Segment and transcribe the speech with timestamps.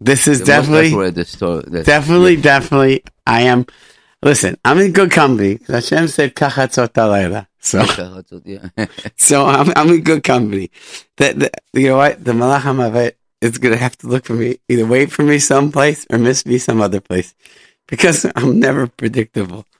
[0.00, 1.62] This is the definitely, accurate story.
[1.66, 3.04] That's- definitely, definitely.
[3.26, 3.66] I am.
[4.22, 5.60] Listen, I'm in good company.
[5.66, 7.46] Hashem said kachatzot alayla.
[7.60, 7.84] So,
[9.16, 10.70] so I'm, I'm in good company.
[11.16, 12.24] The, you know what?
[12.24, 15.38] The Malach HaMavet is going to have to look for me, either wait for me
[15.38, 17.34] someplace or miss me some other place
[17.86, 19.66] because I'm never predictable.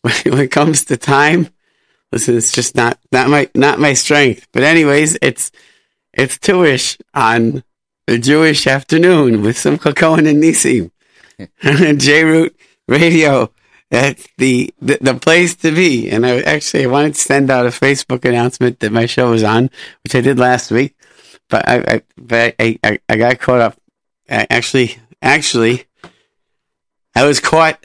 [0.00, 1.48] When, when it comes to time,
[2.10, 4.48] listen, it's just not, not my, not my strength.
[4.50, 5.52] But anyways, it's,
[6.12, 7.62] it's two-ish on
[8.06, 10.90] the Jewish afternoon with some Cohen and Nisim.
[11.62, 12.56] and J-Root
[12.88, 13.52] Radio.
[13.90, 16.10] That's the, the, the place to be.
[16.10, 19.42] And I actually I wanted to send out a Facebook announcement that my show was
[19.42, 19.70] on,
[20.02, 20.96] which I did last week.
[21.50, 23.76] But I, I, but I, I, I got caught up.
[24.30, 25.84] I actually, actually,
[27.14, 27.84] I was caught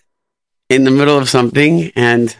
[0.70, 2.36] in the middle of something, and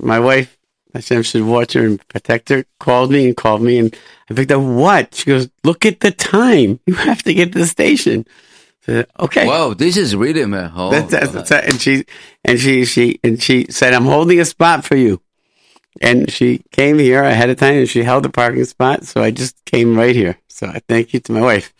[0.00, 0.57] my wife,
[0.98, 3.96] Hashem should watch her and protect her, called me and called me, and
[4.28, 5.14] I picked up what?
[5.14, 6.80] She goes, "Look at the time.
[6.86, 8.26] You have to get to the station."
[8.82, 9.46] I said, okay.
[9.46, 10.72] Wow, this is really man.
[10.74, 12.04] Oh, That's, that's, that's and she
[12.44, 15.20] and she she and she said, "I'm holding a spot for you."
[16.00, 19.30] And she came here ahead of time, and she held the parking spot, so I
[19.30, 20.38] just came right here.
[20.48, 21.72] So I thank you to my wife.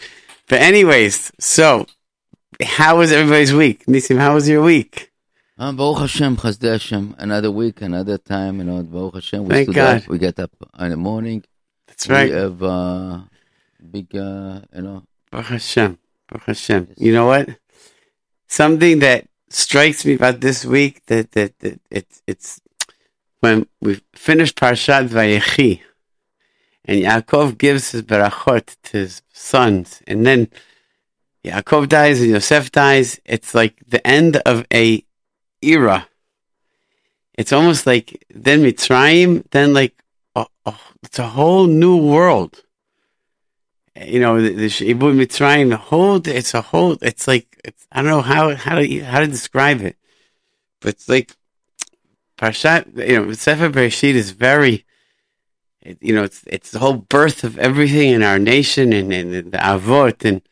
[0.49, 1.87] But anyways, so
[2.63, 3.85] how was everybody's week?
[3.87, 5.08] Nisim, how was your week?
[5.61, 7.17] Um, Baruch Hashem, Chasdei Hashem.
[7.19, 8.59] Another week, another time.
[8.59, 9.43] You know, Baruch Hashem.
[9.43, 10.03] We Thank stood God.
[10.03, 10.09] up.
[10.09, 11.43] We get up in the morning.
[11.89, 12.31] That's right.
[12.31, 13.21] We have uh,
[13.91, 15.99] big, uh, you know, Baruch Hashem.
[16.29, 16.95] Baruch Hashem.
[16.97, 17.49] You know what?
[18.47, 22.61] Something that strikes me about this week that that, that it's it's
[23.41, 25.81] when we finished Parshat Vayechi,
[26.85, 30.51] and Yaakov gives his berachot to his sons, and then
[31.45, 33.21] Yaakov dies and Yosef dies.
[33.25, 35.03] It's like the end of a
[35.63, 36.09] era.
[37.35, 40.03] It's almost like then Mitzrayim, then like
[40.39, 42.63] oh, oh, it's a whole new world.
[44.01, 48.11] You know, the, the Mitzrayim, the whole, it's a whole, it's like, it's, I don't
[48.11, 49.97] know how, how to, how to describe it,
[50.81, 51.33] but it's like,
[52.37, 54.85] Parshat, you know, Sefer Bereshit is very,
[56.01, 59.59] you know, it's, it's the whole birth of everything in our nation and, and, the
[59.59, 60.43] Avot, and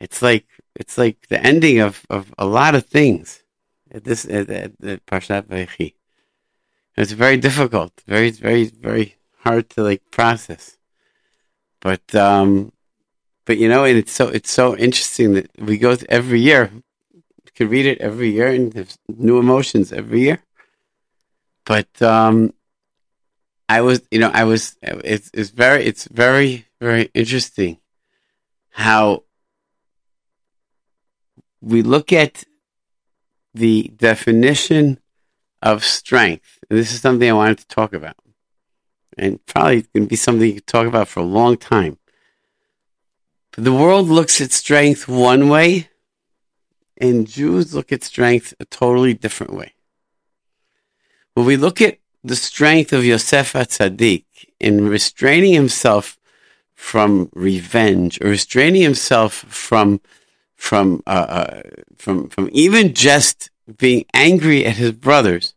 [0.00, 3.42] it's like, it's like the ending of, of a lot of things
[3.90, 5.94] this, at, at, at Parshat Vayechi.
[6.96, 10.78] It's very difficult, very, very, very hard to like process.
[11.80, 12.72] But, um,
[13.46, 16.70] but you know, and it's so it's so interesting that we go every year.
[17.14, 20.40] You can read it every year, and there's new emotions every year.
[21.64, 22.52] But um,
[23.68, 24.76] I was, you know, I was.
[24.82, 27.78] It's it's very it's very very interesting
[28.70, 29.22] how
[31.60, 32.44] we look at
[33.56, 35.00] the definition
[35.62, 36.58] of strength.
[36.68, 38.16] And this is something I wanted to talk about,
[39.16, 41.98] and probably going to be something you can talk about for a long time.
[43.52, 45.88] But The world looks at strength one way,
[46.98, 49.72] and Jews look at strength a totally different way.
[51.34, 54.24] When we look at the strength of Yosef Atzadik
[54.60, 56.18] in restraining himself
[56.74, 60.00] from revenge, or restraining himself from
[60.56, 61.62] from uh, uh,
[61.96, 65.54] from from even just being angry at his brothers,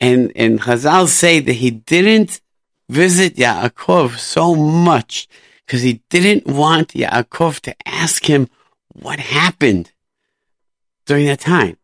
[0.00, 2.40] and and Chazal say that he didn't
[2.88, 5.28] visit Yaakov so much
[5.66, 8.48] because he didn't want Yaakov to ask him
[8.92, 9.92] what happened
[11.06, 11.76] during that time.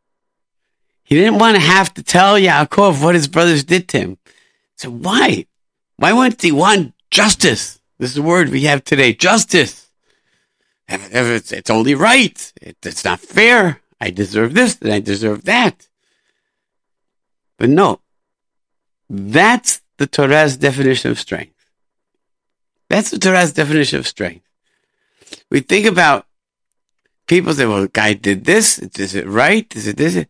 [1.05, 4.19] He didn't want to have to tell Yaakov what his brothers did to him.
[4.77, 5.47] So why?
[5.97, 7.81] Why wouldn't he want justice?
[7.99, 9.86] This is the word we have today, justice.
[10.89, 12.53] It's, it's only right.
[12.61, 13.81] It, it's not fair.
[14.01, 15.89] I deserve this and I deserve that.
[17.59, 18.01] But no,
[19.09, 21.55] that's the Torah's definition of strength.
[22.89, 24.45] That's the Torah's definition of strength.
[25.51, 26.27] We think about
[27.27, 28.79] people say, well, the guy did this.
[28.79, 29.75] Is it right?
[29.75, 30.27] Is it this?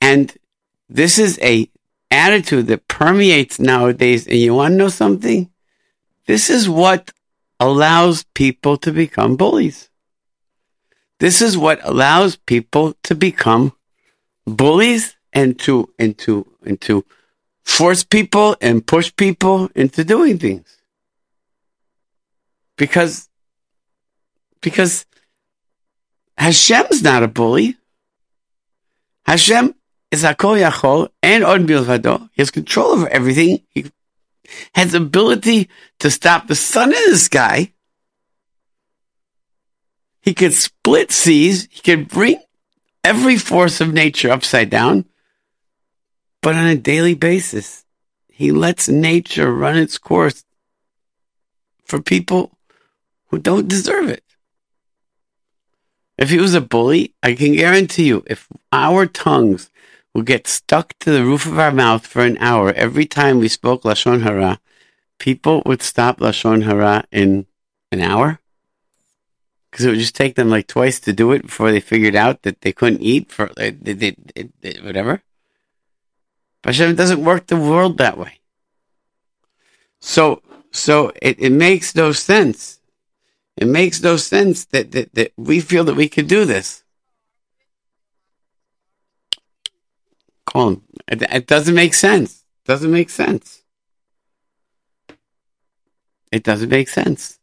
[0.00, 0.32] And
[0.88, 1.68] this is a
[2.10, 4.26] attitude that permeates nowadays.
[4.26, 5.50] And you want to know something?
[6.26, 7.12] This is what
[7.60, 9.88] allows people to become bullies.
[11.18, 13.72] This is what allows people to become
[14.46, 17.04] bullies and to, and to, and to
[17.64, 20.76] force people and push people into doing things
[22.76, 23.28] because
[24.60, 25.06] because
[26.38, 27.76] Hashem's not a bully.
[29.24, 29.74] Hashem
[30.10, 32.28] is Hakol Yachol and Od Milvado.
[32.32, 33.62] He has control over everything.
[33.70, 33.86] He
[34.74, 35.68] has ability
[36.00, 37.72] to stop the sun in the sky.
[40.20, 41.68] He could split seas.
[41.70, 42.40] He could bring
[43.04, 45.04] every force of nature upside down.
[46.42, 47.84] But on a daily basis,
[48.28, 50.44] he lets nature run its course
[51.84, 52.58] for people
[53.28, 54.22] who don't deserve it.
[56.18, 59.70] If he was a bully, I can guarantee you, if our tongues
[60.16, 63.48] would get stuck to the roof of our mouth for an hour every time we
[63.48, 64.58] spoke Lashon Hara,
[65.18, 67.44] people would stop Lashon Hara in
[67.92, 68.40] an hour.
[69.70, 72.42] Because it would just take them like twice to do it before they figured out
[72.42, 74.16] that they couldn't eat for they, they,
[74.62, 75.22] they, whatever.
[76.62, 78.40] But Hashem doesn't work the world that way.
[80.00, 80.40] So,
[80.72, 82.80] so it, it makes no sense.
[83.58, 86.84] It makes no sense that, that, that we feel that we could do this.
[90.56, 90.80] Call.
[91.06, 92.42] It, it doesn't make sense.
[92.64, 93.62] Doesn't make sense.
[96.32, 97.38] It doesn't make sense.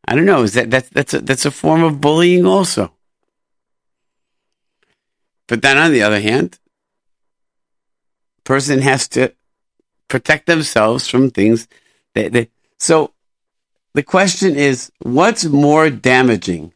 [0.07, 0.43] I don't know.
[0.43, 2.93] Is that that's that's a, that's a form of bullying also?
[5.47, 6.59] But then on the other hand,
[8.43, 9.33] person has to
[10.07, 11.67] protect themselves from things
[12.13, 12.49] that.
[12.79, 13.14] So
[13.95, 16.73] the question is, what's more damaging?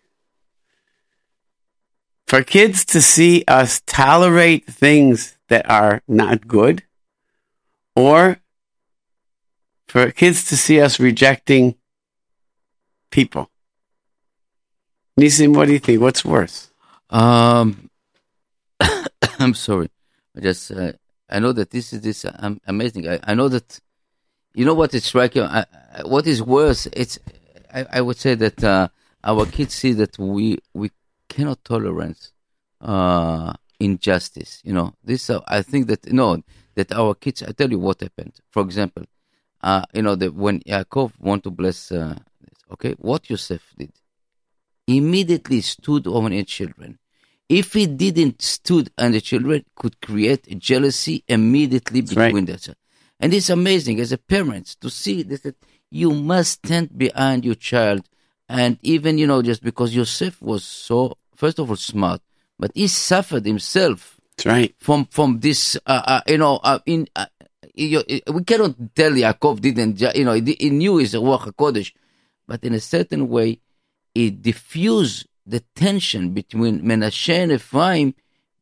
[2.28, 6.84] For kids to see us tolerate things that are not good,
[7.94, 8.40] or
[9.90, 11.76] for kids to see us rejecting
[13.12, 13.50] people.
[15.20, 16.00] Nisim, what do you think?
[16.00, 16.72] What's worse?
[17.10, 17.90] Um,
[19.40, 19.90] I'm sorry.
[20.38, 20.94] I just uh,
[21.30, 23.10] I know that this is this um, amazing.
[23.10, 23.82] I, I know that
[24.54, 25.44] you know what is striking.
[25.44, 26.88] I, I, what is worse?
[26.94, 27.20] It's
[27.74, 28.88] I, I would say that uh,
[29.24, 30.92] our kids see that we we
[31.28, 32.32] cannot tolerate
[32.82, 34.62] uh, injustice.
[34.64, 35.30] You know this.
[35.30, 36.42] Uh, I think that no
[36.76, 37.44] that our kids.
[37.44, 38.34] I tell you what happened.
[38.50, 39.04] For example,
[39.62, 42.16] uh, you know that when Yaakov want to bless, uh,
[42.72, 43.92] okay, what Yosef did,
[44.88, 47.00] immediately stood on his children.
[47.48, 52.28] If he didn't stood on the children, could create jealousy immediately That's right.
[52.28, 52.76] between them.
[53.20, 55.56] And it's amazing as a parent to see this, that
[55.92, 58.08] you must stand behind your child.
[58.48, 62.22] And even, you know, just because Yosef was so, first of all, smart,
[62.60, 64.76] but he suffered himself That's right.
[64.80, 67.26] from from this uh, uh, you know uh, in uh,
[67.74, 71.94] you, we cannot tell Yaakov didn't you know he, he knew his Ruach Hakodesh
[72.46, 73.60] but in a certain way
[74.14, 78.14] he diffused the tension between Menashe and Ephraim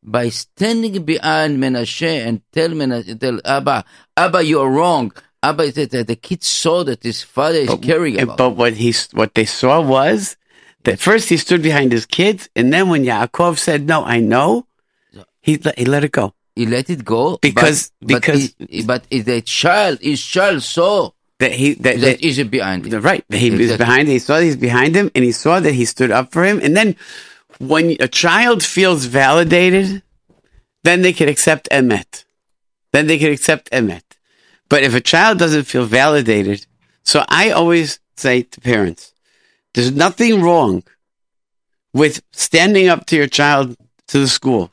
[0.02, 3.84] by standing behind Menashe and tell Menashe tell Abba
[4.16, 5.12] Abba you're wrong
[5.42, 8.72] Abba the, the, the kid saw that his father is caring about eh, But what
[8.74, 10.36] he what they saw was
[10.84, 14.66] that first he stood behind his kids, and then when Yaakov said, "No, I know,"
[15.42, 16.32] he let, he let it go.
[16.54, 21.10] he let it go Because- but, because- but, he, but the child his child saw
[21.38, 23.84] That he that, that that he's behind the- right that he was Exactly.
[23.84, 24.08] behind.
[24.08, 26.58] He saw that he's behind him, and he saw that he stood up for him.
[26.62, 26.96] And then
[27.58, 30.02] when a child feels validated,
[30.84, 32.24] then they can accept emet.
[32.92, 34.02] Then they can accept emet.
[34.68, 36.66] But if a child doesn't feel validated,
[37.02, 39.12] so I always say to parents,
[39.74, 40.82] there's nothing wrong
[41.92, 43.76] with standing up to your child
[44.08, 44.70] to the school.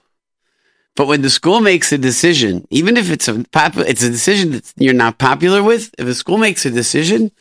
[0.95, 4.51] But when the school makes a decision, even if it's a pop, it's a decision
[4.51, 5.93] that you're not popular with.
[5.97, 7.31] If a school makes a decision,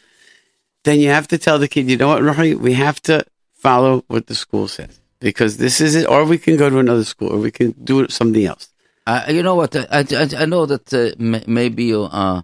[0.83, 3.25] then you have to tell the kid, you know what, Rory, we have to
[3.55, 7.07] follow what the school says because this is it, or we can go to another
[7.13, 8.65] school, or we can do something else.
[9.07, 9.73] Uh, you know what?
[9.77, 12.43] I, I, I know that uh, m- maybe you uh,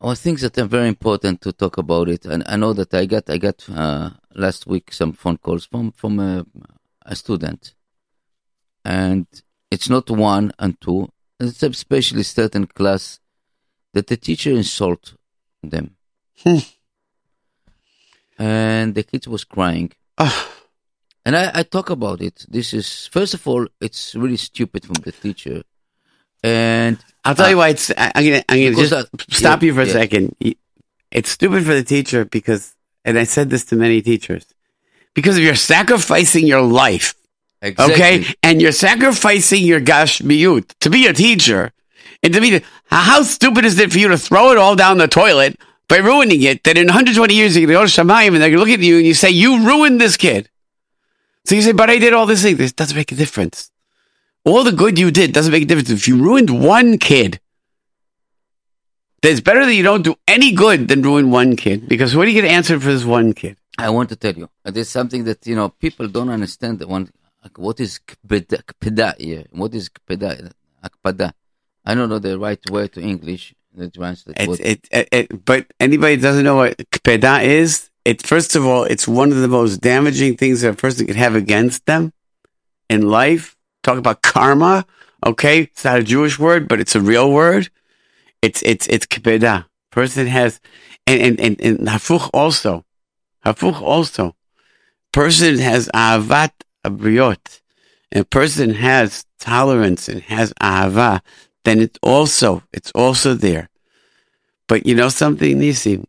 [0.00, 2.24] or things that are very important to talk about it.
[2.32, 4.10] And I know that I got I got uh,
[4.44, 6.46] last week some phone calls from from a,
[7.12, 7.74] a student,
[8.84, 9.26] and
[9.70, 11.00] it's not one and two.
[11.38, 13.20] It's especially certain class
[13.94, 15.14] that the teacher insult
[15.62, 15.86] them,
[16.44, 16.62] Hmm.
[18.38, 19.92] and the kid was crying.
[21.28, 22.46] And I, I talk about it.
[22.48, 25.62] This is first of all, it's really stupid from the teacher,
[26.42, 27.90] and I'll tell you uh, why it's.
[27.90, 28.44] I- I'm gonna.
[28.48, 28.94] I'm gonna just
[29.30, 29.92] stop yeah, you for a yeah.
[29.92, 30.34] second.
[31.10, 34.46] It's stupid for the teacher because, and I said this to many teachers,
[35.12, 37.14] because if you're sacrificing your life,
[37.60, 37.94] Exactly.
[37.94, 41.72] okay, and you're sacrificing your gashmiut to be a teacher,
[42.22, 44.96] and to be the, how stupid is it for you to throw it all down
[44.96, 46.64] the toilet by ruining it?
[46.64, 48.96] That in 120 years you're gonna go to Shamayim and they're gonna look at you
[48.96, 50.48] and you say you ruined this kid.
[51.48, 52.56] So you say, but I did all this thing.
[52.56, 53.70] This doesn't make a difference.
[54.44, 55.88] All the good you did doesn't make a difference.
[55.88, 57.40] If you ruined one kid,
[59.22, 61.88] then it's better that you don't do any good than ruin one kid.
[61.88, 63.56] Because what are you going to answer for this one kid?
[63.78, 66.80] I want to tell you, there's something that you know people don't understand.
[66.80, 67.10] That one,
[67.42, 69.46] like, what is kpeda, here?
[69.50, 70.52] What is kpeda?
[70.84, 71.32] Akpada.
[71.82, 73.54] I don't know the right word to English.
[73.74, 74.36] The translate.
[74.38, 79.06] It, it, it, but anybody doesn't know what kpeda is, it first of all, it's
[79.06, 82.14] one of the most damaging things that a person can have against them
[82.88, 83.54] in life.
[83.82, 84.86] Talk about karma.
[85.26, 87.68] Okay, it's not a Jewish word, but it's a real word.
[88.40, 89.66] It's it's it's kpeda.
[89.90, 90.58] Person has,
[91.06, 92.86] and and and, and hafuch also,
[93.44, 94.34] hafuch also.
[95.12, 96.52] Person has ahavat
[96.86, 97.60] abriot,
[98.10, 101.20] and person has tolerance and has ahava.
[101.64, 103.68] Then it's also it's also there.
[104.66, 106.02] But you know something, Nisi?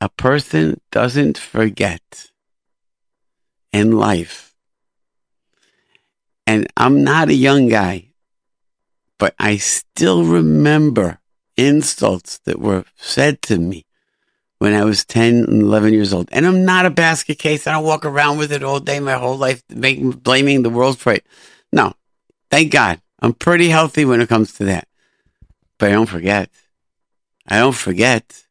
[0.00, 2.30] A person doesn't forget
[3.72, 4.54] in life.
[6.46, 8.08] And I'm not a young guy,
[9.18, 11.20] but I still remember
[11.56, 13.84] insults that were said to me
[14.58, 16.28] when I was 10 and 11 years old.
[16.32, 17.66] And I'm not a basket case.
[17.66, 20.98] I don't walk around with it all day, my whole life, making, blaming the world
[20.98, 21.26] for it.
[21.72, 21.94] No,
[22.50, 23.00] thank God.
[23.20, 24.86] I'm pretty healthy when it comes to that.
[25.78, 26.50] But I don't forget.
[27.46, 28.44] I don't forget.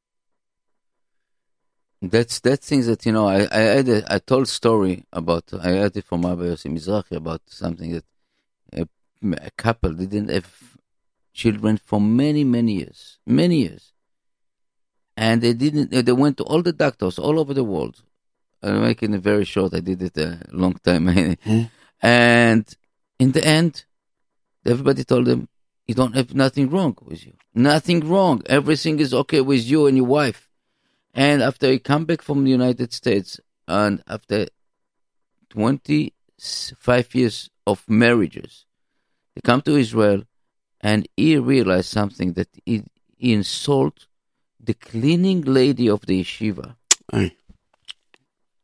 [2.02, 3.28] That's that things that you know.
[3.28, 5.46] I I had a, I told story about.
[5.54, 8.06] I heard it from Abba Yossi Mizrahi about something that
[8.72, 8.88] a,
[9.48, 10.48] a couple didn't have
[11.34, 13.94] children for many many years, many years,
[15.16, 15.90] and they didn't.
[15.90, 18.04] They went to all the doctors all over the world.
[18.62, 19.74] I'm making it very short.
[19.74, 21.08] I did it a long time,
[21.44, 21.64] hmm.
[22.00, 22.66] and
[23.18, 23.86] in the end,
[24.64, 25.50] everybody told them,
[25.88, 27.34] "You don't have nothing wrong with you.
[27.56, 28.44] Nothing wrong.
[28.46, 30.47] Everything is okay with you and your wife."
[31.18, 34.46] And after he come back from the United States, and after
[35.50, 38.66] 25 years of marriages,
[39.34, 40.22] they come to Israel,
[40.80, 42.84] and he realized something that he,
[43.18, 44.06] he insult
[44.64, 46.76] the cleaning lady of the yeshiva.
[47.12, 47.32] Aye.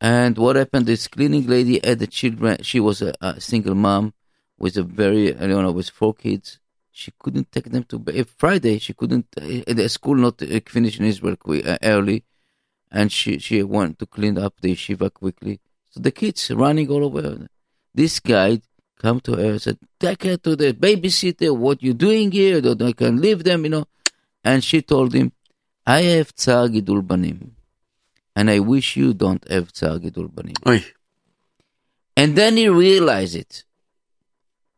[0.00, 0.86] And what happened?
[0.86, 2.62] This cleaning lady had the children.
[2.62, 4.14] She was a, a single mom
[4.58, 6.60] with a very, you know, with four kids.
[6.92, 8.28] She couldn't take them to bed.
[8.28, 9.26] Friday, she couldn't.
[9.36, 12.22] Uh, the school not uh, finished in Israel uh, early,
[12.94, 15.60] and she she wanted to clean up the yeshiva quickly.
[15.90, 17.48] So the kids running all over.
[17.92, 18.62] This guy
[19.02, 21.50] come to her and said, "Take her to the babysitter.
[21.64, 22.60] What you doing here?
[22.60, 23.86] That I can leave them, you know."
[24.44, 25.32] And she told him,
[25.84, 27.56] "I have tsar gidul banim,
[28.36, 30.84] and I wish you don't have tsar gidul banim." Oy.
[32.16, 33.64] And then he realized it.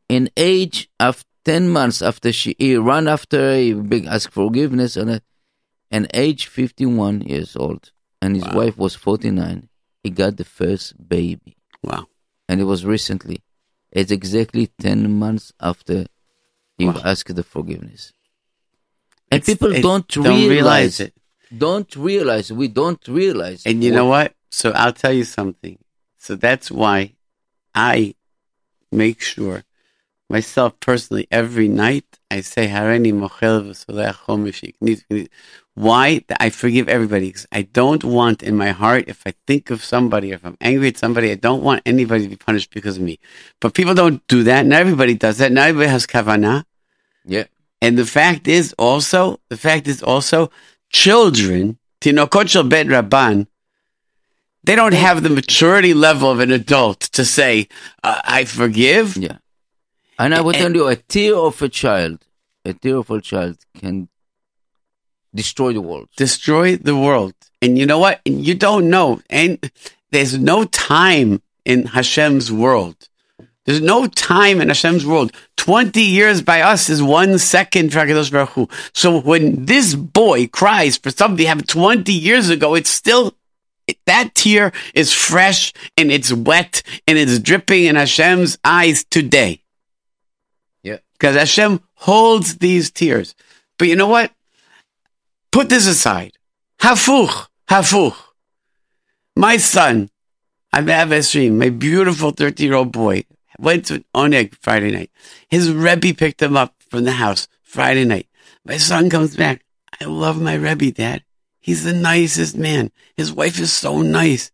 [0.08, 4.96] In age of 10 months after she, he ran after her, he big asked forgiveness,
[4.96, 5.20] and,
[5.90, 7.92] and age 51 years old,
[8.22, 8.56] and his Wow.
[8.56, 9.68] wife was 49,
[10.02, 11.56] he got the first baby.
[11.82, 12.06] Wow.
[12.48, 13.42] And it was recently.
[13.90, 16.06] It's exactly 10 months after
[16.78, 17.00] he Wow.
[17.04, 18.12] asked the forgiveness.
[19.30, 21.14] And It's- people don't, don't realize, realize it.
[21.56, 22.52] Don't realize.
[22.52, 23.64] We don't realize.
[23.66, 24.34] And you know what?
[24.50, 25.78] So I'll tell you something.
[26.18, 27.14] So that's why
[27.74, 28.14] I
[28.90, 29.64] make sure
[30.28, 35.28] myself personally every night I say Hareni Mochel v'Solech Chol Mishik."
[35.76, 36.24] Why?
[36.40, 40.30] I forgive everybody because I don't want in my heart if I think of somebody,
[40.32, 43.18] if I'm angry at somebody, I don't want anybody to be punished because of me.
[43.60, 44.64] But people don't do that.
[44.64, 45.52] Not everybody does that.
[45.52, 46.64] Not everybody has kavanah.
[47.26, 47.44] Yeah.
[47.82, 50.50] And the fact is also, the fact is also,
[50.88, 53.46] children, tinokot bet rabban,
[54.64, 57.68] they don't have the maturity level of an adult to say,
[58.02, 59.18] uh, I forgive.
[59.18, 59.38] Yeah.
[60.18, 62.24] And I will And- tell you, a tear of a child,
[62.64, 64.08] a tear of a child can
[65.36, 66.08] destroy the world.
[66.16, 67.34] destroy the world.
[67.62, 68.20] And you know what?
[68.26, 69.20] And you don't know.
[69.30, 69.70] And
[70.10, 73.08] there's no time in Hashem's world.
[73.64, 75.32] There's no time in Hashem's world.
[75.56, 78.68] 20 years by us is one second for HaKadosh Baruch Hu.
[78.94, 83.34] So when this boy cries for something that happened 20 years ago, it's still,
[84.06, 89.62] that tear is fresh and it's wet and it's dripping in Hashem's eyes today.
[90.84, 90.98] Yeah.
[91.18, 93.34] Because Hashem holds these tears.
[93.78, 94.30] But you know what?
[95.56, 96.32] Put this aside.
[96.82, 98.14] Hafuch, hafuch.
[99.34, 100.10] My son,
[100.70, 103.24] I'm Avesrim, my beautiful 13 year old boy,
[103.58, 105.10] went to Oneg Friday night.
[105.48, 108.28] His Rebbe picked him up from the house Friday night.
[108.66, 109.64] My son comes back.
[109.98, 111.24] I love my Rebbe, Dad.
[111.58, 112.90] He's the nicest man.
[113.16, 114.50] His wife is so nice.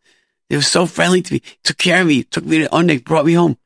[0.50, 1.42] They were so friendly to me.
[1.64, 2.22] Took care of me.
[2.22, 3.02] Took me to Oneg.
[3.02, 3.58] Brought me home.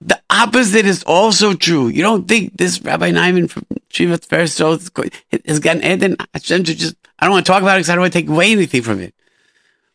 [0.00, 1.88] The opposite is also true.
[1.88, 6.16] You don't think this Rabbi Nyman from Shivat Feres has gotten anything?
[6.32, 8.18] Hashem to just, I don't want to talk about it because I don't want to
[8.20, 9.14] take away anything from it.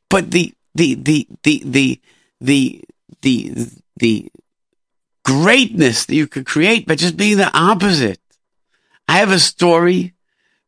[0.10, 2.02] But the, the, the, the, the,
[2.42, 2.84] the,
[3.22, 3.68] the,
[3.98, 4.32] the
[5.24, 8.20] greatness that you could create by just being the opposite.
[9.08, 10.14] I have a story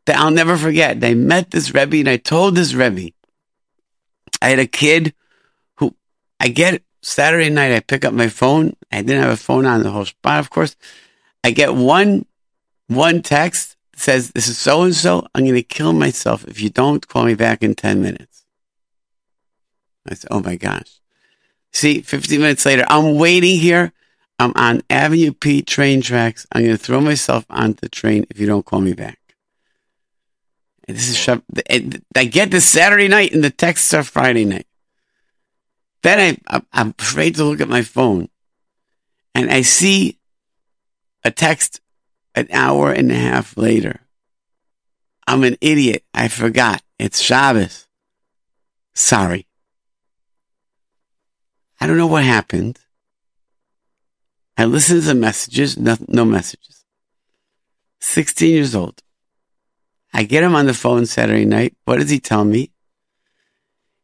[0.05, 1.03] that I'll never forget.
[1.03, 3.11] I met this Rebbe and I told this Rebbe,
[4.41, 5.13] I had a kid
[5.77, 5.95] who
[6.39, 8.75] I get Saturday night, I pick up my phone.
[8.91, 10.75] I didn't have a phone on the whole spot, of course.
[11.43, 12.25] I get one,
[12.87, 15.27] one text that says, this is so and so.
[15.35, 18.47] I'm going to kill myself if you don't call me back in 10 minutes.
[20.09, 20.99] I said, oh my gosh.
[21.71, 23.93] See, 15 minutes later, I'm waiting here.
[24.39, 26.47] I'm on Avenue P train tracks.
[26.53, 29.19] I'm going to throw myself onto the train if you don't call me back.
[30.87, 31.39] And this is,
[32.15, 34.65] I get this Saturday night and the texts are Friday night.
[36.03, 38.29] Then I, I'm afraid to look at my phone
[39.33, 40.19] and I see
[41.23, 41.81] a text
[42.35, 44.01] an hour and a half later.
[45.27, 46.03] I'm an idiot.
[46.13, 46.81] I forgot.
[46.99, 47.87] It's Shabbos.
[48.93, 49.47] Sorry.
[51.81, 52.79] I don't know what happened.
[54.57, 56.85] I listened to the messages, no, no messages.
[57.99, 59.01] 16 years old.
[60.13, 61.75] I get him on the phone Saturday night.
[61.83, 62.71] What does he tell me?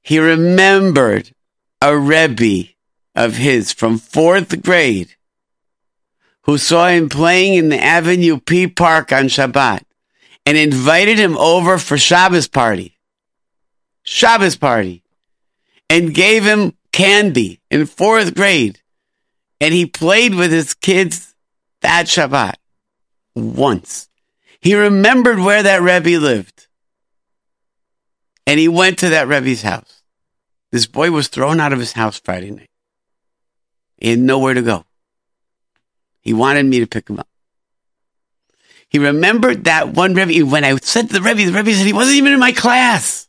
[0.02, 1.34] He remembered
[1.82, 2.70] a Rebbe
[3.16, 5.16] of his from fourth grade
[6.44, 9.84] who saw him playing in the Avenue P Park on Shabbat
[10.46, 12.98] and invited him over for Shabbos party.
[14.04, 15.04] Shabbos party.
[15.90, 18.80] And gave him candy in fourth grade.
[19.60, 21.36] And he played with his kids
[21.82, 22.56] that Shabbat
[23.36, 24.08] once.
[24.62, 26.68] He remembered where that Rebbe lived.
[28.48, 30.01] And he went to that Rebbe's house.
[30.72, 32.70] This boy was thrown out of his house Friday night.
[33.98, 34.86] He had nowhere to go.
[36.22, 37.28] He wanted me to pick him up.
[38.88, 40.46] He remembered that one Rebbe.
[40.46, 43.28] When I said to the Rebbe, the Rebbe said he wasn't even in my class.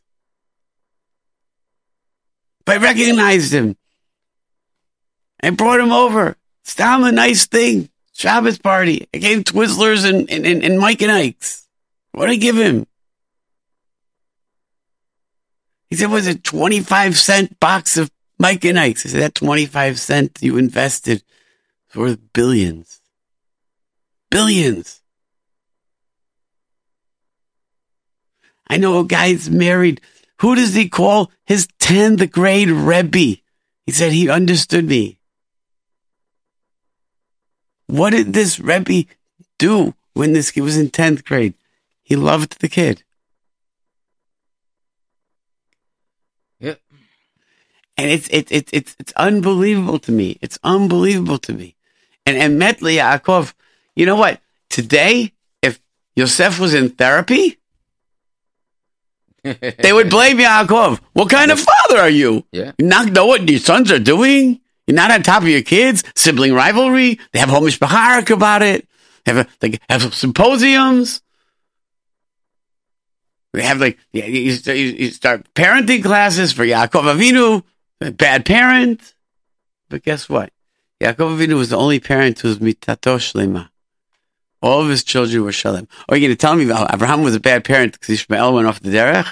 [2.65, 3.75] But I recognized him.
[5.41, 6.37] I brought him over.
[6.63, 7.89] It's a nice thing.
[8.13, 9.07] Shabbos party.
[9.13, 11.67] I gave Twizzlers and, and, and, and Mike and Ike's.
[12.11, 12.85] What did I give him?
[15.93, 19.05] He said, was it 25 cent box of Mike and Ike's?
[19.05, 21.21] I said, that 25 cent you invested
[21.91, 22.99] is worth billions.
[24.31, 25.03] Billions.
[28.67, 30.01] I know a guy guy's married.
[30.39, 33.39] Who does he call his 10th grade Rebbe?
[33.85, 35.19] He said he understood me.
[37.85, 39.07] What did this Rebbe
[39.59, 41.53] do when this kid was in 10th grade?
[42.01, 43.03] He loved the kid.
[47.97, 50.39] And it's, it's, it's, it's, it's unbelievable to me.
[50.41, 51.75] It's unbelievable to me.
[52.25, 53.53] And, and Metli Yaakov,
[53.95, 54.41] you know what?
[54.69, 55.79] Today, if
[56.15, 57.59] Yosef was in therapy,
[59.43, 60.99] they would blame Yaakov.
[61.13, 62.45] What kind of father are you?
[62.51, 62.71] Yeah.
[62.77, 64.61] You not know what your sons are doing?
[64.87, 66.03] You're not on top of your kids?
[66.15, 67.19] Sibling rivalry?
[67.31, 68.87] They have Homish Baharak about it.
[69.25, 71.21] They have, a, they have symposiums.
[73.53, 77.63] They have like, you, you start parenting classes for Yaakov Avinu
[78.11, 79.13] bad parent.
[79.89, 80.51] But guess what?
[81.01, 83.69] Yaakov Avinu was the only parent who was mitato shlema.
[84.61, 85.87] All of his children were shalem.
[86.07, 88.79] Are you going to tell me Abraham was a bad parent because Ishmael went off
[88.79, 89.27] the derech?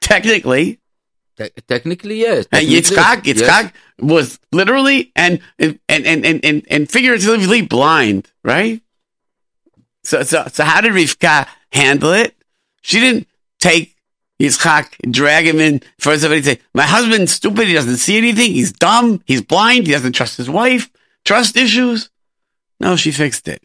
[0.00, 0.78] Technically.
[1.36, 2.46] Te- technically, yes.
[2.46, 3.72] Technically, and Yitzchak, Yitzchak yes.
[3.98, 8.80] was literally and, and, and, and, and, and figuratively blind, right?
[10.04, 12.36] So, so, so how did Rivka handle it?
[12.82, 13.26] She didn't
[13.58, 13.91] take
[14.42, 17.68] Yitzchak, drag him in for somebody say, my husband's stupid.
[17.68, 18.50] He doesn't see anything.
[18.50, 19.22] He's dumb.
[19.24, 19.86] He's blind.
[19.86, 20.90] He doesn't trust his wife.
[21.24, 22.10] Trust issues.
[22.80, 23.62] No, she fixed it.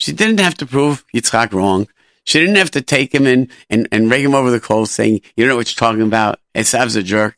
[0.00, 1.86] She didn't have to prove Yitzchak wrong.
[2.24, 5.20] She didn't have to take him in and, and rake him over the coals saying,
[5.36, 6.40] you don't know what you're talking about.
[6.52, 7.36] Esav's a jerk.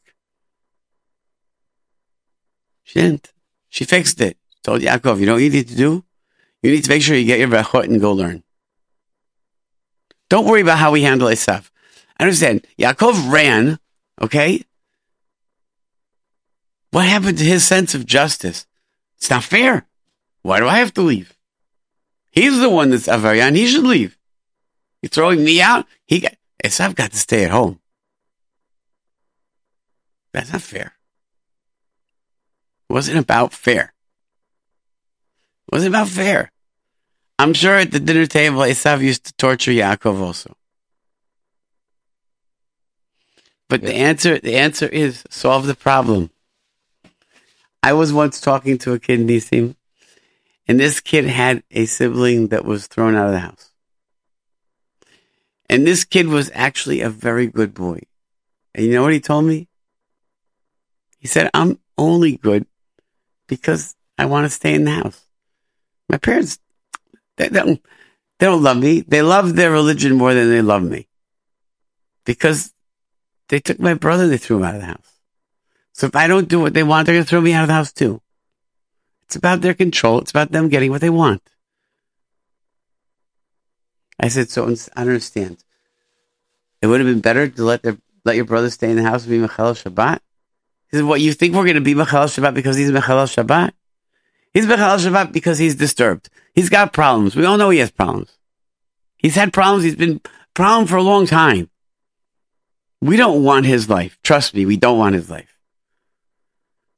[2.84, 3.32] She didn't.
[3.68, 4.38] She fixed it.
[4.64, 6.04] Told Yaakov, you know what you need to do?
[6.62, 8.42] You need to make sure you get your brachot and go learn.
[10.28, 11.70] Don't worry about how we handle stuff.
[12.18, 12.66] I understand.
[12.78, 13.78] Yaakov ran,
[14.20, 14.62] okay?
[16.90, 18.66] What happened to his sense of justice?
[19.18, 19.86] It's not fair.
[20.42, 21.36] Why do I have to leave?
[22.30, 23.56] He's the one that's Avarian.
[23.56, 24.16] He should leave.
[25.02, 25.86] You're throwing me out?
[26.06, 26.34] He got,
[26.64, 27.80] Esav got to stay at home.
[30.32, 30.94] That's not fair.
[32.88, 33.94] It wasn't about fair.
[35.68, 36.52] It wasn't about fair.
[37.38, 40.56] I'm sure at the dinner table, Esav used to torture Yaakov also.
[43.68, 46.30] But the answer, the answer is solve the problem.
[47.82, 49.76] I was once talking to a kid in Nisim,
[50.66, 53.70] and this kid had a sibling that was thrown out of the house.
[55.68, 58.00] And this kid was actually a very good boy.
[58.74, 59.68] And you know what he told me?
[61.18, 62.66] He said, I'm only good
[63.46, 65.24] because I want to stay in the house.
[66.08, 66.58] My parents,
[67.36, 67.82] they don't,
[68.38, 69.00] they don't love me.
[69.00, 71.08] They love their religion more than they love me
[72.24, 72.72] because
[73.48, 75.20] they took my brother, they threw him out of the house.
[75.92, 77.68] So if I don't do what they want, they're going to throw me out of
[77.68, 78.20] the house too.
[79.24, 80.20] It's about their control.
[80.20, 81.42] It's about them getting what they want.
[84.20, 85.64] I said, so I understand.
[86.80, 89.24] It would have been better to let their let your brother stay in the house
[89.24, 90.18] and be Mechal Shabbat.
[90.90, 93.72] He said, what, you think we're going to be Mechal Shabbat because he's Mechal Shabbat?
[94.56, 96.30] He's Mechal Shabbat because he's disturbed.
[96.54, 97.36] He's got problems.
[97.36, 98.38] We all know he has problems.
[99.18, 99.84] He's had problems.
[99.84, 100.18] He's been
[100.54, 101.68] problem for a long time.
[103.02, 104.16] We don't want his life.
[104.22, 105.58] Trust me, we don't want his life.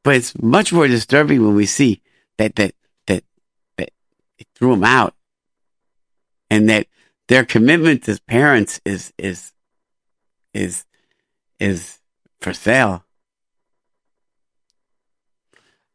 [0.05, 2.01] But it's much more disturbing when we see
[2.37, 2.77] that that
[3.09, 3.25] that
[3.77, 3.91] that
[4.39, 5.17] it threw him out,
[6.51, 6.87] and that
[7.27, 9.53] their commitment as parents is is
[10.55, 10.85] is
[11.59, 11.99] is
[12.41, 13.05] for sale.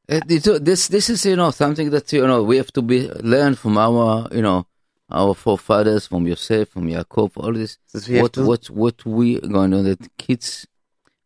[0.09, 3.55] Uh, this this is you know something that you know we have to be learn
[3.55, 4.65] from our you know
[5.09, 7.77] our forefathers from Yosef from Yaakov all this
[8.09, 10.67] what what what we going to that kids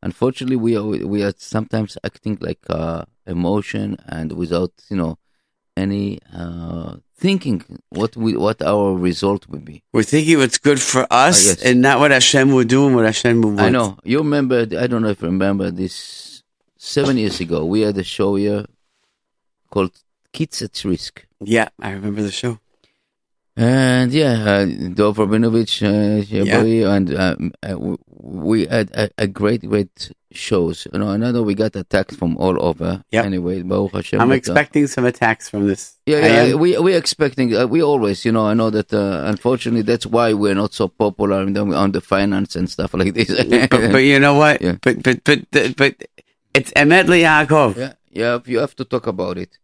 [0.03, 5.17] unfortunately we are we are sometimes acting like uh, emotion and without you know
[5.75, 9.83] any uh, thinking what we what our result would be.
[9.93, 13.05] We're thinking what's good for us uh, and not what Hashem would do and what
[13.05, 13.61] Hashem would want.
[13.61, 13.97] I know.
[14.03, 14.61] You remember?
[14.61, 16.26] I don't know if you remember this.
[16.77, 18.65] Seven years ago, we had a show here
[19.69, 19.91] called
[20.31, 21.25] Kids at Risk.
[21.39, 22.59] Yeah, I remember the show.
[23.59, 26.93] And yeah, uh, Dov Rabinovich, uh, yeah.
[26.93, 30.87] and um, uh, we had a, a, great, great shows.
[30.93, 33.03] You know, I know we got attacks from all over.
[33.09, 33.23] Yeah.
[33.23, 35.97] Anyway, Hashem, I'm uh, expecting some attacks from this.
[36.05, 36.53] Yeah, yeah.
[36.53, 37.55] We we're expecting.
[37.55, 38.93] Uh, we always, you know, I know that.
[38.93, 43.29] Uh, unfortunately, that's why we're not so popular on the finance and stuff like this.
[43.69, 44.61] but, but, you know what?
[44.67, 44.75] Yeah.
[44.81, 45.95] But but but but
[46.57, 47.77] it's Emet Yaakov.
[47.77, 48.39] Yeah, yeah.
[48.45, 49.59] You have to talk about it.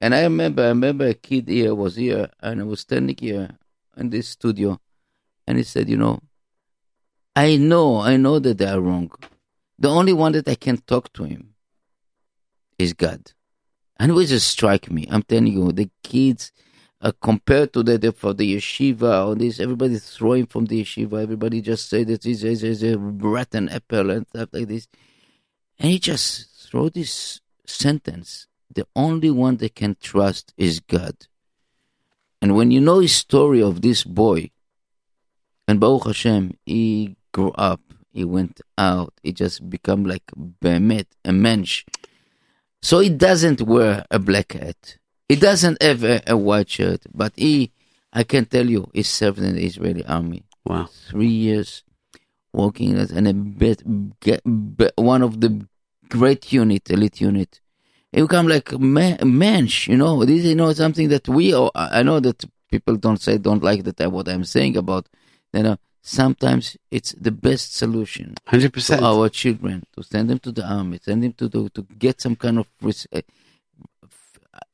[0.00, 3.50] And I remember, I remember a kid here was here, and I was standing here
[3.96, 4.80] in this studio,
[5.46, 6.20] and he said, "You know,
[7.34, 9.10] I know, I know that they are wrong.
[9.80, 11.54] The only one that I can talk to him
[12.78, 13.32] is God."
[13.98, 15.08] And it would just strike me.
[15.10, 16.52] I'm telling you, the kids,
[17.00, 21.20] uh, compared to the, the, for the yeshiva or this, everybody throwing from the yeshiva.
[21.20, 24.86] Everybody just say that this is a rotten apple and stuff like this.
[25.78, 31.14] And he just wrote this sentence the only one they can trust is God.
[32.40, 34.50] And when you know his story of this boy,
[35.66, 37.80] and Baruch Hashem, he grew up,
[38.12, 41.84] he went out, he just become like Behemet, a mensch.
[42.80, 44.98] So he doesn't wear a black hat.
[45.28, 47.72] He doesn't have a, a white shirt, but he,
[48.12, 50.44] I can tell you, he served in the Israeli army.
[50.64, 50.88] Wow.
[51.10, 51.82] Three years
[52.52, 53.82] working as an a bit,
[54.96, 55.66] one of the
[56.08, 57.60] great unit, elite unit
[58.12, 60.24] it become like man, mensch, you know.
[60.24, 61.54] This is you know something that we.
[61.74, 65.08] I know that people don't say don't like that what I'm saying about.
[65.52, 68.34] You know, sometimes it's the best solution.
[68.46, 69.02] Hundred percent.
[69.02, 72.36] Our children to send them to the army, send them to to, to get some
[72.36, 72.66] kind of.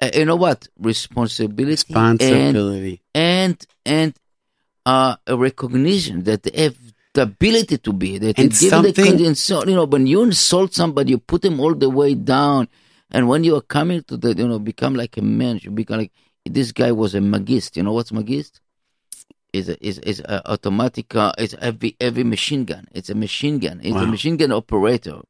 [0.01, 4.15] Uh, you know what responsibility, responsibility, and and, and
[4.87, 6.77] uh, a recognition that they have
[7.15, 11.19] the ability to be that and something, the you know when you insult somebody you
[11.19, 12.69] put them all the way down
[13.15, 15.99] and when you are coming to the, you know, become like a man, you become
[15.99, 16.13] like,
[16.45, 17.77] this guy was a magist.
[17.77, 18.61] You know what's magist?
[19.53, 21.15] Is a, is is a automatic.
[21.15, 22.89] Uh, it's heavy heavy machine gun.
[22.91, 23.81] It's a machine gun.
[23.85, 24.03] It's wow.
[24.03, 25.21] a machine gun operator.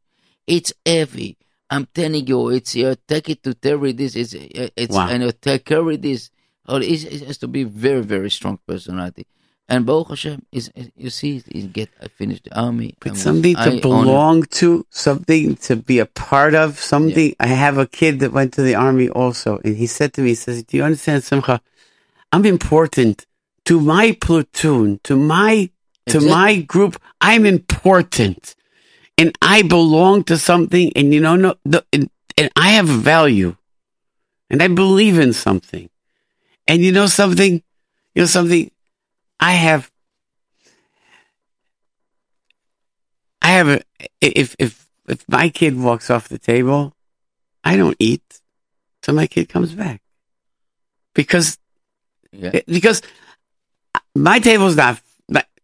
[0.46, 1.36] It's heavy.
[1.68, 4.16] I'm telling you, it's you take it to carry this.
[4.16, 5.08] It's it's wow.
[5.10, 6.30] and you take carry this.
[6.66, 9.26] Oh, it has to be very very strong personality.
[9.66, 12.96] And Baruch Hashem is, you see, he get I finished the army.
[13.00, 17.28] But something to I belong to, something to be a part of, something.
[17.28, 17.34] Yeah.
[17.40, 20.28] I have a kid that went to the army also, and he said to me,
[20.28, 21.62] he says, "Do you understand, Simcha?
[22.30, 23.26] I'm important
[23.64, 25.70] to my platoon, to my
[26.08, 26.28] to exactly.
[26.28, 27.00] my group.
[27.22, 28.54] I'm important,
[29.16, 30.92] and I belong to something.
[30.94, 33.56] And you know, no, the, and, and I have value,
[34.50, 35.88] and I believe in something.
[36.68, 37.62] And you know something,
[38.14, 38.70] you know something."
[39.40, 39.90] I have,
[43.42, 43.80] I have a,
[44.20, 46.94] if, if, if my kid walks off the table,
[47.62, 48.22] I don't eat
[49.02, 50.00] till my kid comes back
[51.14, 51.58] because
[52.32, 52.50] Yeah.
[52.54, 53.02] Eh, because
[54.14, 55.00] my table's not,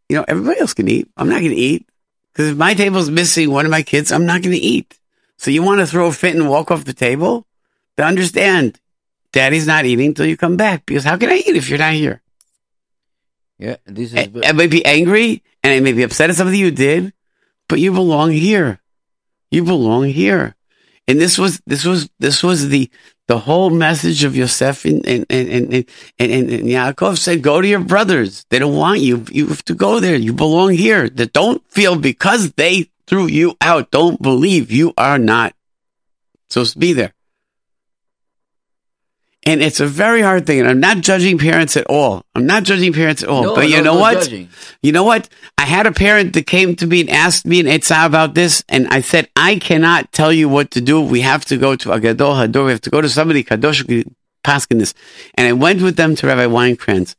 [0.09, 1.09] you know, everybody else can eat.
[1.17, 1.87] I'm not going to eat.
[2.33, 4.99] Because if my table's missing one of my kids, I'm not going to eat.
[5.37, 7.47] So you want to throw a fit and walk off the table?
[7.97, 8.81] To understand,
[9.33, 10.87] daddy's not eating until you come back.
[10.87, 12.23] Because how can I eat if you're not here?
[13.61, 16.59] Yeah, this is I, I may be angry and I may be upset at something
[16.59, 17.13] you did,
[17.69, 18.81] but you belong here.
[19.51, 20.57] You belong here.
[21.07, 22.91] And this was this was this was the
[23.29, 25.85] the whole message of Yosef and and and and, and,
[26.19, 28.47] and, and Yaakov said, "Go to your brothers.
[28.49, 29.27] They don't want you.
[29.31, 30.17] You have to go there.
[30.17, 31.11] You belong here.
[31.11, 33.91] That don't feel because they threw you out.
[33.91, 35.55] Don't believe you are not
[36.49, 37.13] supposed to be there."
[39.51, 40.61] And it's a very hard thing.
[40.61, 42.25] And I'm not judging parents at all.
[42.37, 43.43] I'm not judging parents at all.
[43.43, 44.15] No, but you no, know no what?
[44.23, 44.49] judging.
[44.81, 45.29] You know what?
[45.59, 48.63] I had a parent that came to me and asked me an Eitzah about this,
[48.69, 51.01] and I said, I cannot tell you what to do.
[51.01, 52.67] We have to go to Agadol Hador.
[52.67, 53.83] We have to go to somebody, Kadosh,
[54.45, 54.95] paskin this.
[55.35, 57.17] And I went with them to Rabbi Weinkrantz,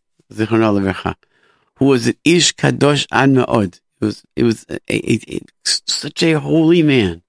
[1.76, 3.82] who was an Ish Kadosh Ad Ma'od.
[4.00, 7.24] It was, it was a, a, a, such a holy man.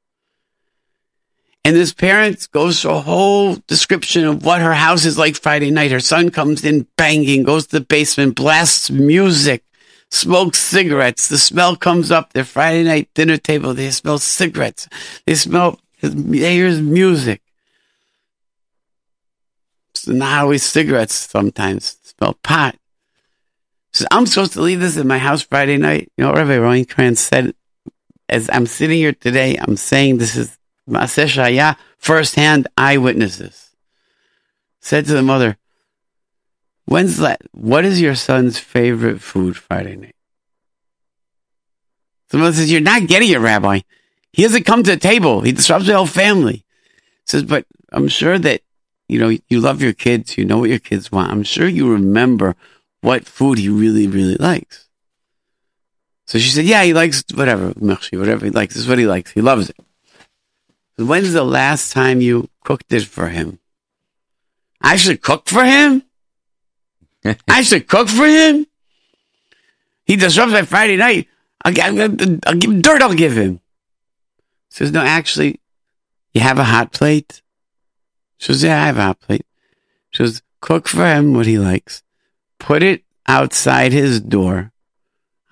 [1.65, 5.71] And this parent goes through a whole description of what her house is like Friday
[5.71, 5.93] night.
[5.93, 9.65] Her son comes in banging, goes to the basement, blasts music,
[10.11, 11.29] smokes cigarettes.
[11.29, 12.33] The smell comes up.
[12.33, 14.89] Their Friday night dinner table, they smell cigarettes.
[15.25, 17.41] They smell, they hear music.
[19.91, 21.97] It's not always cigarettes sometimes.
[22.03, 22.77] Smell pot.
[23.93, 26.11] So I'm supposed to leave this in my house Friday night.
[26.17, 27.55] You know, Rabbi Weinkrantz said,
[28.29, 33.71] as I'm sitting here today, I'm saying this is Maaseh first-hand eyewitnesses.
[34.81, 35.57] Said to the mother,
[36.85, 37.41] When's that?
[37.53, 40.17] What is your son's favorite food Friday night?
[42.31, 43.81] The mother says, You're not getting it, Rabbi.
[44.33, 45.43] He doesn't come to the table.
[45.43, 46.65] He disrupts the whole family.
[47.27, 48.63] Says, but I'm sure that,
[49.09, 50.39] you know, you love your kids.
[50.39, 51.31] You know what your kids want.
[51.31, 52.57] I'm sure you remember
[53.03, 54.89] what food he really, really likes.
[56.27, 58.75] So she said, yeah, he likes whatever, whatever he likes.
[58.75, 59.33] This is what he likes.
[59.33, 59.77] He loves it.
[60.97, 63.59] When's the last time you cooked it for him?
[64.81, 66.03] I should cook for him?
[67.49, 68.67] I should cook for him?
[70.05, 71.29] He disrupts my Friday night.
[71.65, 72.01] I'll, I'll,
[72.47, 73.61] I'll give him dirt, I'll give him.
[74.69, 75.61] Says, no, actually,
[76.33, 77.43] you have a hot plate?
[78.39, 79.47] She says, yeah, I have a hot plate.
[80.11, 82.03] She says, cook for him what he likes.
[82.59, 84.73] Put it outside his door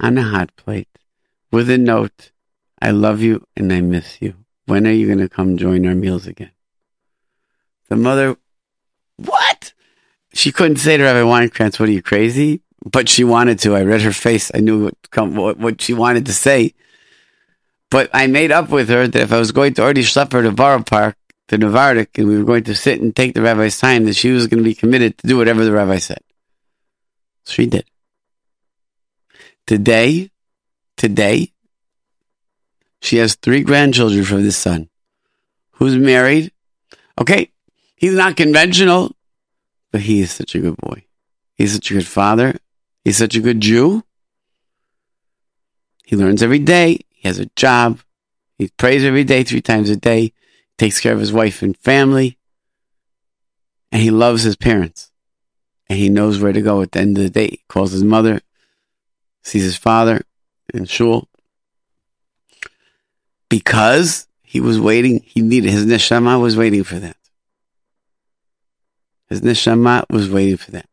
[0.00, 0.88] on a hot plate
[1.52, 2.32] with a note.
[2.80, 4.34] I love you and I miss you.
[4.70, 6.52] When are you going to come join our meals again?
[7.88, 8.36] The mother,
[9.16, 9.72] what?
[10.32, 12.62] She couldn't say to Rabbi Weinkrantz, what are you crazy?
[12.84, 13.74] But she wanted to.
[13.74, 14.52] I read her face.
[14.54, 16.74] I knew what, come, what, what she wanted to say.
[17.90, 20.52] But I made up with her that if I was going to already Schlepper to
[20.52, 21.16] Borough Park,
[21.48, 24.30] to Navardik, and we were going to sit and take the rabbi's time, that she
[24.30, 26.22] was going to be committed to do whatever the rabbi said.
[27.44, 27.86] She did.
[29.66, 30.30] Today,
[30.96, 31.50] today,
[33.00, 34.88] she has three grandchildren from this son
[35.72, 36.52] who's married.
[37.20, 37.50] Okay,
[37.96, 39.16] he's not conventional,
[39.90, 41.04] but he is such a good boy.
[41.54, 42.56] He's such a good father.
[43.04, 44.04] He's such a good Jew.
[46.04, 47.00] He learns every day.
[47.10, 48.00] He has a job.
[48.58, 50.20] He prays every day, three times a day.
[50.22, 50.34] He
[50.76, 52.38] takes care of his wife and family.
[53.92, 55.10] And he loves his parents.
[55.88, 57.48] And he knows where to go at the end of the day.
[57.48, 58.40] He calls his mother,
[59.42, 60.22] sees his father
[60.72, 61.28] in shul.
[63.50, 67.16] Because he was waiting, he needed, his neshama was waiting for that.
[69.28, 70.86] His neshama was waiting for that.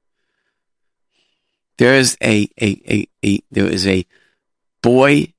[1.78, 4.06] There is a, a, a, a there is a
[4.82, 5.34] boy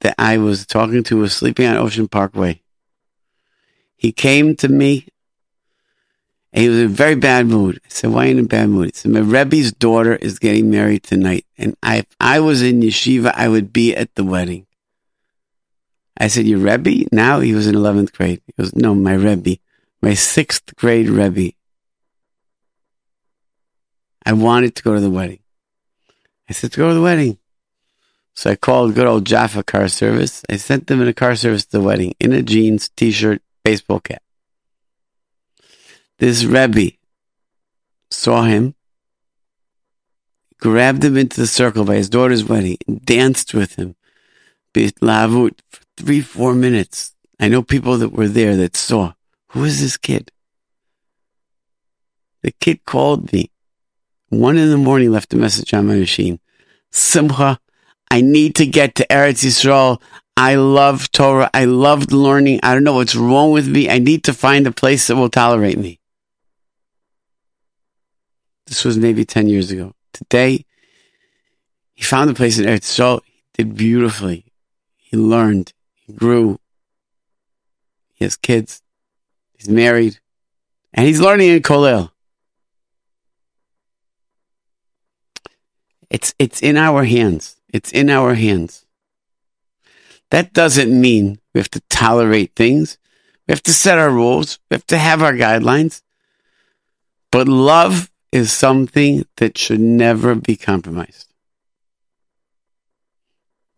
[0.00, 2.62] that I was talking to was sleeping on Ocean Parkway.
[3.96, 5.06] He came to me
[6.52, 7.80] and he was in a very bad mood.
[7.84, 8.86] I said, why are you in a bad mood?
[8.86, 11.44] He said, my Rebbe's daughter is getting married tonight.
[11.58, 14.66] And I, if I was in yeshiva, I would be at the wedding.
[16.20, 17.08] I said, your Rebbe?
[17.10, 18.42] Now he was in 11th grade.
[18.46, 19.56] He goes, no, my Rebbe,
[20.02, 21.54] my sixth grade Rebbe.
[24.26, 25.40] I wanted to go to the wedding.
[26.48, 27.38] I said, to go to the wedding.
[28.34, 30.42] So I called good old Jaffa car service.
[30.50, 34.00] I sent them in a car service to the wedding in a jeans, t-shirt, baseball
[34.00, 34.22] cap.
[36.18, 36.92] This Rebbe
[38.10, 38.74] saw him,
[40.58, 43.96] grabbed him into the circle by his daughter's wedding, danced with him.
[44.74, 47.14] Lavut for three, four minutes.
[47.38, 49.12] I know people that were there that saw.
[49.50, 50.32] Who is this kid?
[52.42, 53.50] The kid called me.
[54.30, 56.40] One in the morning left a message on my machine.
[56.90, 57.58] Simcha,
[58.10, 60.00] I need to get to Eretz Yisrael.
[60.36, 61.50] I love Torah.
[61.52, 62.60] I loved learning.
[62.62, 63.90] I don't know what's wrong with me.
[63.90, 66.00] I need to find a place that will tolerate me.
[68.66, 69.94] This was maybe 10 years ago.
[70.12, 70.64] Today,
[71.94, 73.20] he found a place in Eretz Yisrael.
[73.56, 74.46] He did beautifully.
[74.96, 75.72] He learned.
[76.16, 76.58] Grew.
[78.14, 78.82] He has kids.
[79.54, 80.18] He's married.
[80.92, 82.10] And he's learning in Kollel.
[86.10, 87.56] It's, it's in our hands.
[87.72, 88.84] It's in our hands.
[90.30, 92.98] That doesn't mean we have to tolerate things.
[93.46, 94.58] We have to set our rules.
[94.70, 96.02] We have to have our guidelines.
[97.30, 101.32] But love is something that should never be compromised.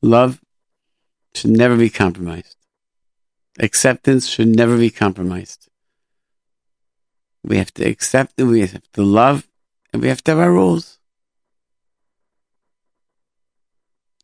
[0.03, 0.41] Love
[1.35, 2.57] should never be compromised.
[3.59, 5.69] Acceptance should never be compromised.
[7.45, 9.49] We have to accept it, we have to love,
[9.93, 10.99] and we have to have our rules.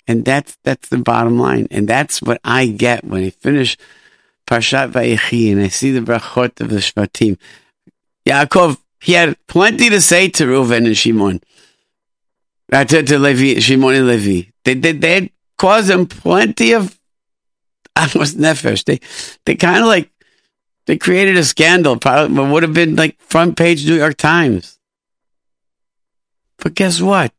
[0.07, 1.68] And that's that's the bottom line.
[1.71, 3.77] And that's what I get when I finish
[4.47, 7.37] Parshat Vayechi and I see the brachot of the Shvatim.
[8.27, 11.42] Yaakov, he had plenty to say to Reuven and Shimon.
[12.73, 14.51] Uh, to, to Levi, Shimon and Levi.
[14.64, 16.98] They, they, they had caused him plenty of
[18.15, 18.85] was nefesh.
[18.85, 19.01] They
[19.45, 20.11] they kind of like
[20.87, 21.97] they created a scandal.
[21.99, 24.79] Probably would have been like front page New York Times.
[26.59, 27.33] But guess what?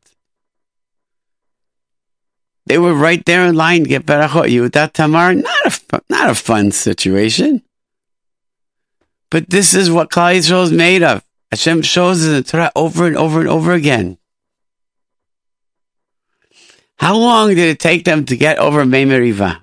[2.66, 5.34] They were right there in line to get Berachot Yehuda Tamar.
[5.34, 7.62] Not a, not a fun situation.
[9.30, 11.24] But this is what Klal Yisrael is made of.
[11.50, 14.18] Hashem shows in the Torah over and over and over again.
[16.96, 19.60] How long did it take them to get over Mei Meriva?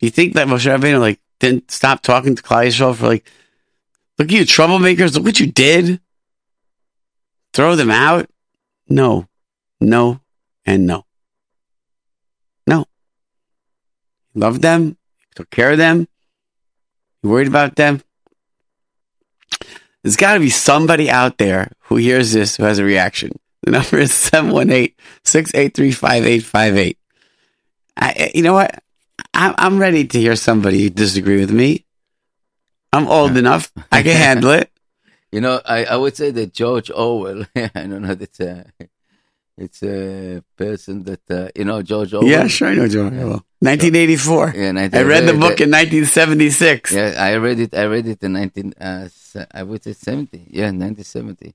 [0.00, 3.30] You think that Moshe Rabbeinu like didn't stop talking to Klal Yisrael for like,
[4.18, 6.00] look at you troublemakers, look what you did.
[7.52, 8.28] Throw them out?
[8.88, 9.28] No,
[9.80, 10.20] no,
[10.66, 11.04] and no.
[12.66, 12.86] No.
[14.32, 14.96] He loved them,
[15.34, 16.08] took care of them,
[17.22, 18.02] he worried about them.
[20.02, 23.38] There's got to be somebody out there who hears this who has a reaction.
[23.62, 26.98] The number is 718 683 5858.
[28.34, 28.83] You know what?
[29.34, 31.86] I'm ready to hear somebody disagree with me.
[32.92, 33.72] I'm old enough.
[33.90, 34.70] I can handle it.
[35.32, 38.86] You know, I, I would say that George Orwell, I don't know, that uh,
[39.58, 42.30] it's a person that uh, you know George Orwell.
[42.30, 43.44] Yeah, sure, I know George Orwell.
[43.58, 44.52] 1984.
[44.54, 46.92] Yeah, 19, I read the book in 1976.
[46.92, 47.74] Yeah, I read it.
[47.74, 48.74] I read it in 19.
[48.80, 49.08] Uh,
[49.50, 50.38] I would say 70.
[50.52, 51.52] Yeah, 1970.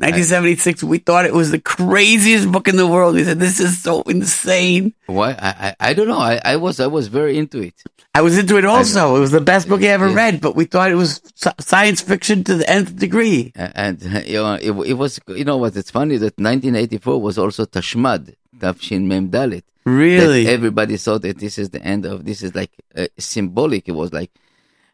[0.00, 0.82] 1976.
[0.82, 3.14] I, we thought it was the craziest book in the world.
[3.14, 4.94] We said this is so insane.
[5.06, 5.32] Why?
[5.32, 6.18] I I, I don't know.
[6.18, 7.74] I, I was I was very into it.
[8.14, 9.16] I was into it also.
[9.16, 10.16] It was the best book I ever yeah.
[10.16, 11.20] read, but we thought it was
[11.60, 13.52] science fiction to the nth degree.
[13.54, 15.76] And, you know, it, it was you know what?
[15.76, 19.62] It's funny that 1984 was also Tashmad, Tafshin Mem Dalet.
[19.84, 20.46] Really?
[20.46, 23.88] everybody thought that this is the end of this is like uh, symbolic.
[23.88, 24.30] It was like,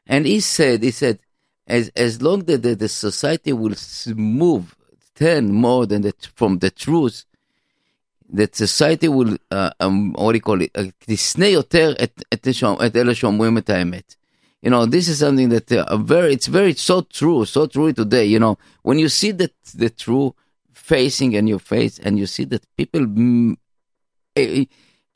[0.07, 1.19] and he said, he said,
[1.67, 3.75] as as long that the, the society will
[4.15, 4.76] move,
[5.16, 7.26] turn more than that from the truth,
[8.34, 10.72] that society will, uh, um, what do you call it,
[11.06, 12.48] תשנא יותר את, את,
[12.86, 14.16] את אלה שאומרים את האמת.
[14.64, 18.26] You know, this is something that uh, very, it's very so true, so true today.
[18.26, 20.36] You know, when you see that the true
[20.74, 23.56] facing in your face and you see that people mm,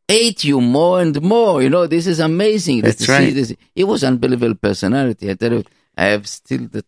[0.08, 1.62] hate you more and more.
[1.62, 2.82] You know, this is amazing.
[2.82, 3.34] That's right.
[3.34, 3.54] This.
[3.76, 5.30] It was unbelievable personality.
[5.30, 5.64] I tell you,
[5.98, 6.86] I have still that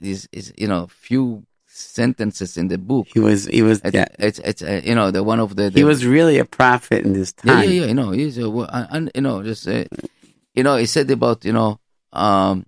[0.00, 1.44] is, is you know, few
[1.75, 3.07] sentences in the book.
[3.13, 4.05] He was, he was, it's, yeah.
[4.19, 7.03] It's, it's, uh, you know, the one of the, the, He was really a prophet
[7.03, 7.63] in this time.
[7.63, 7.87] Yeah, yeah, yeah.
[7.87, 8.47] You know, he's a,
[8.91, 9.85] and, you know, just, uh,
[10.53, 11.79] you know, he said about, you know,
[12.11, 12.65] um,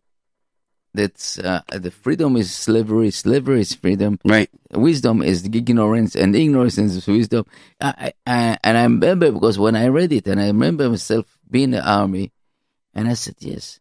[0.96, 4.18] that uh, the freedom is slavery, slavery is freedom.
[4.26, 4.50] Right.
[4.72, 7.46] Wisdom is ignorance, and ignorance is wisdom.
[7.80, 11.66] I, I, and I remember because when I read it, and I remember myself being
[11.66, 12.32] in the army,
[12.94, 13.80] and I said, yes,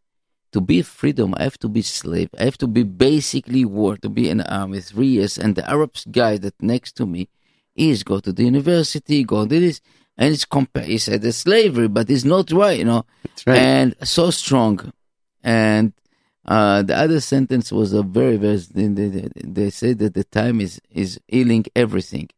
[0.54, 2.30] to be freedom, I have to be slave.
[2.38, 5.36] I have to be basically war to be in the army three years.
[5.36, 7.28] And the Arab guy that next to me
[7.74, 9.80] is go to the university, go to this,
[10.16, 10.84] and it's compare.
[10.84, 13.04] He said it's slavery, but it's not right, you know.
[13.44, 13.58] Right.
[13.58, 14.92] And so strong,
[15.42, 15.92] and
[16.44, 18.58] uh, the other sentence was a very, very.
[18.58, 22.28] They, they say that the time is is healing everything,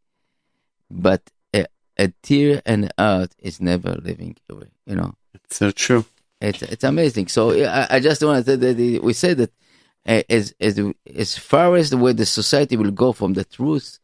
[0.90, 1.20] but
[1.54, 1.66] a,
[1.98, 4.70] a tear and art is never living away.
[4.86, 5.14] You know.
[5.34, 6.06] It's so true.
[6.40, 7.28] It's it's amazing.
[7.28, 9.50] So I, I just want to say that we say that
[10.06, 10.80] uh, as as
[11.14, 13.98] as far as the way the society will go from the truth,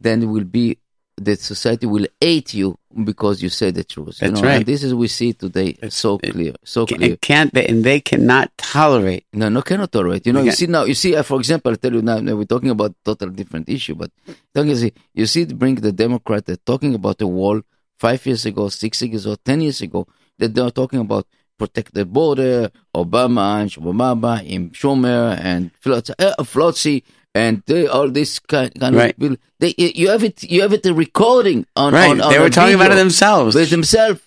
[0.00, 0.78] then it will be
[1.16, 4.18] that society will hate you because you say the truth.
[4.18, 4.48] That's you know?
[4.48, 4.56] right.
[4.58, 7.12] And this is we see today it's, so clear, so clear.
[7.12, 9.26] It can't and they cannot tolerate.
[9.32, 10.26] No, no, cannot tolerate.
[10.26, 10.84] You know, you see now.
[10.84, 13.94] You see, uh, for example, I tell you now, we're talking about total different issue,
[13.94, 14.10] but
[14.54, 17.60] you see, you see, bring the Democrat they're talking about the wall
[17.98, 20.06] five years ago, six years ago, ten years ago.
[20.38, 21.26] That they're talking about
[21.58, 28.38] protect the border, Obama and Obama, in Schumer and Pelosi, uh, and they, all this
[28.38, 29.14] kind, kind Right.
[29.20, 29.38] of.
[29.60, 30.42] They, you have it.
[30.44, 30.82] You have it.
[30.82, 31.92] The recording on.
[31.92, 32.10] Right.
[32.10, 33.54] on, on they were talking about it themselves.
[33.54, 34.20] with themselves,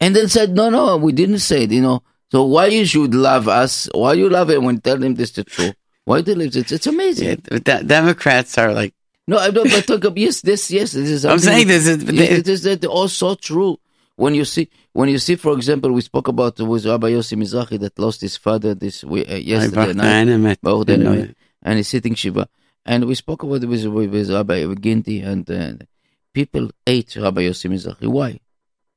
[0.00, 2.02] and then said, "No, no, we didn't say it." You know.
[2.30, 3.88] So why you should love us?
[3.94, 5.74] Why you love him when tell him this the truth?
[6.04, 6.54] Why they live?
[6.56, 7.28] It's it's amazing.
[7.28, 8.92] Yeah, de- Democrats are like,
[9.26, 9.70] No, I don't.
[9.70, 11.24] But talk about yes, this, yes, this is.
[11.24, 13.78] I'm saying this is, it is that all so true.
[14.16, 17.80] When you see, when you see, for example, we spoke about with Rabbi Yossi Mizrahi
[17.80, 21.36] that lost his father this we- uh, yesterday night, Baruch Didn't know Denemet, that.
[21.62, 22.48] and he's sitting shiva,
[22.86, 25.84] and we spoke about it with, with, Rabbi Ginti, and uh,
[26.32, 28.06] people hate Rabbi Yossi Mizrahi.
[28.06, 28.38] Why?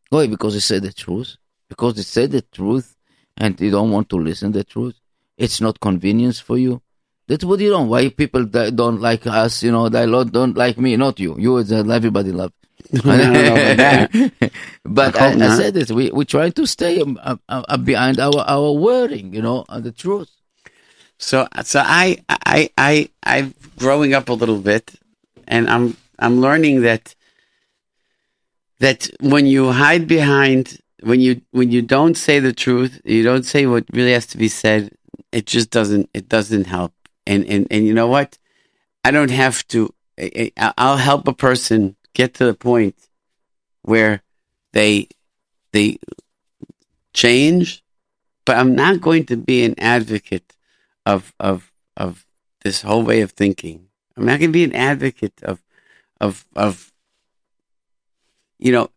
[0.10, 0.28] Why?
[0.28, 1.36] Because he said the truth.
[1.68, 2.96] Because he said the truth,
[3.36, 4.96] and you don't want to listen the truth.
[5.38, 6.82] It's not convenience for you.
[7.28, 7.90] That's what you don't.
[7.90, 11.36] Why people don't like us, you know, they don't like me, not you.
[11.38, 12.54] You, everybody love.
[12.94, 14.52] I don't know about that.
[14.86, 15.92] but I I, I said it.
[15.92, 19.84] We we try to stay um, uh, uh, behind our our wording, you know, and
[19.84, 20.30] the truth.
[21.20, 24.94] So, so I, I, I, I'm growing up a little bit,
[25.48, 27.16] and I'm, I'm learning that,
[28.80, 33.44] that when you hide behind, when you, when you don't say the truth, you don't
[33.44, 34.92] say what really has to be said.
[35.32, 36.94] It just doesn't, it doesn't help.
[37.26, 38.38] And, and, and you know what?
[39.04, 39.94] I don't have to.
[40.58, 42.96] I'll help a person get to the point
[43.84, 44.24] where
[44.74, 45.08] they,
[45.72, 46.00] they
[47.14, 47.84] change,
[48.44, 50.56] but I'm not going to be an advocate
[51.06, 52.26] of of of
[52.64, 53.88] this whole way of thinking.
[54.16, 55.62] I'm not going to be an advocate of
[56.20, 56.92] of of
[58.58, 58.90] you know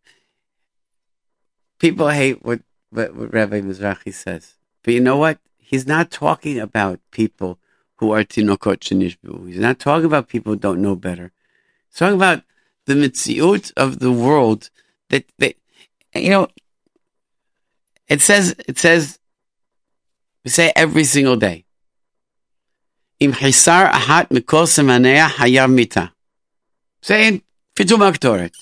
[1.78, 5.38] people hate what what, what Rabbi Mizrahi says, but you know what?
[5.58, 7.58] He's not talking about people
[7.96, 9.48] who are tinokot shenishbu.
[9.48, 11.32] He's not talking about people who don't know better.
[11.88, 12.42] He's talking about
[12.86, 14.70] the mitziut of the world
[15.10, 15.54] that that
[16.14, 16.48] you know.
[18.08, 19.18] It says it says
[20.44, 21.64] we say every single day.
[23.20, 26.12] Im hisar ahat mikol semanea hayav mita.
[27.02, 27.42] Saying
[27.76, 28.54] fitum aktoret.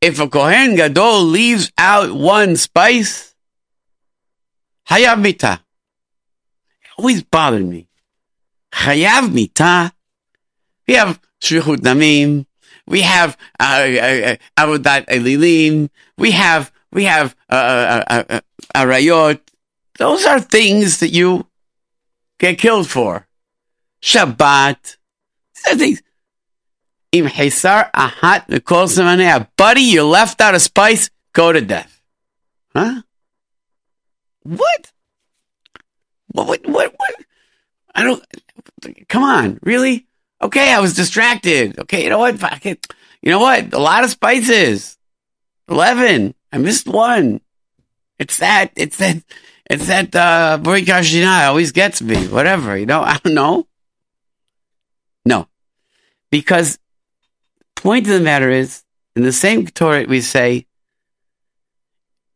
[0.00, 3.34] If a kohen gadol leaves out one spice,
[4.88, 5.60] hayav mita.
[6.82, 7.88] It always bothered me.
[8.72, 9.92] Hayav mita.
[10.86, 12.46] We have shefichut damim.
[12.90, 15.90] We have uh, uh, uh, avodat elilim.
[16.18, 18.40] We have we have uh, uh,
[18.74, 19.38] arayot.
[19.96, 21.46] Those are things that you
[22.38, 23.28] get killed for.
[24.02, 24.96] Shabbat.
[25.54, 26.02] These are things.
[27.12, 29.46] Im hisar ahat mikol semanea.
[29.56, 32.02] Buddy, you left out a spice, go to death.
[32.74, 33.02] Huh?
[34.42, 34.92] What?
[36.32, 37.14] What, what, what, what?
[37.94, 38.24] I don't,
[39.08, 40.06] come on, really?
[40.42, 41.78] Okay, I was distracted.
[41.80, 42.38] Okay, you know what?
[42.38, 42.86] Fuck it.
[43.22, 43.74] You know what?
[43.74, 44.96] A lot of spices.
[45.68, 46.34] 11.
[46.52, 47.40] I missed one.
[48.18, 49.22] It's that, it's that,
[49.68, 52.26] it's that, uh, Borit Karshina always gets me.
[52.28, 53.02] Whatever, you know?
[53.02, 53.66] I don't know.
[55.24, 55.48] No.
[56.30, 56.78] Because
[57.76, 58.82] point of the matter is,
[59.16, 60.66] in the same Torah we say,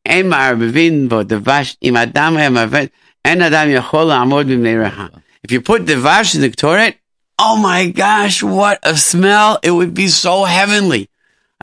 [0.04, 2.36] "En ma'arvivin bo devash im adam.
[5.42, 6.94] If you put devash in the Torah,
[7.37, 9.59] oh my gosh, what a smell!
[9.63, 11.07] It would be so heavenly.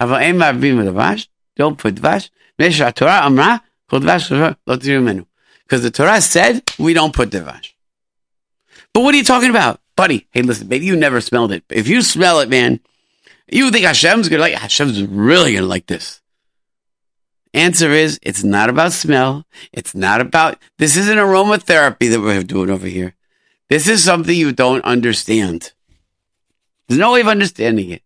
[0.01, 1.29] אבל אין מערבים בדבש,
[1.61, 4.33] don't put דבש, מפני שהתורה אמרה, כל דבש
[4.67, 5.25] לא תראו ממנו.
[5.69, 7.75] Because the Torah said, we don't put דבש.
[8.93, 9.81] But what are you talking about?
[9.97, 11.65] Buddy, hey, listen, maybe you never smelled it.
[11.69, 12.81] But if you smell it, man,
[13.51, 16.21] you think Hashem's gonna like, Hashem's really gonna like this.
[17.55, 19.47] Answer is, it's not about smell.
[19.73, 23.15] It's not about, this isn't aromatherapy that we're doing over here.
[23.72, 25.72] This is something you don't understand.
[26.88, 28.04] There's no way of understanding it.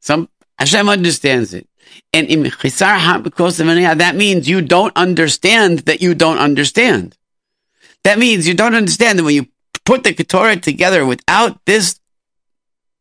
[0.00, 1.66] Some, Hashem understands it.
[2.12, 7.16] And that means you don't understand that you don't understand.
[8.04, 9.46] That means you don't understand that when you
[9.86, 11.98] put the Ketorah together without this,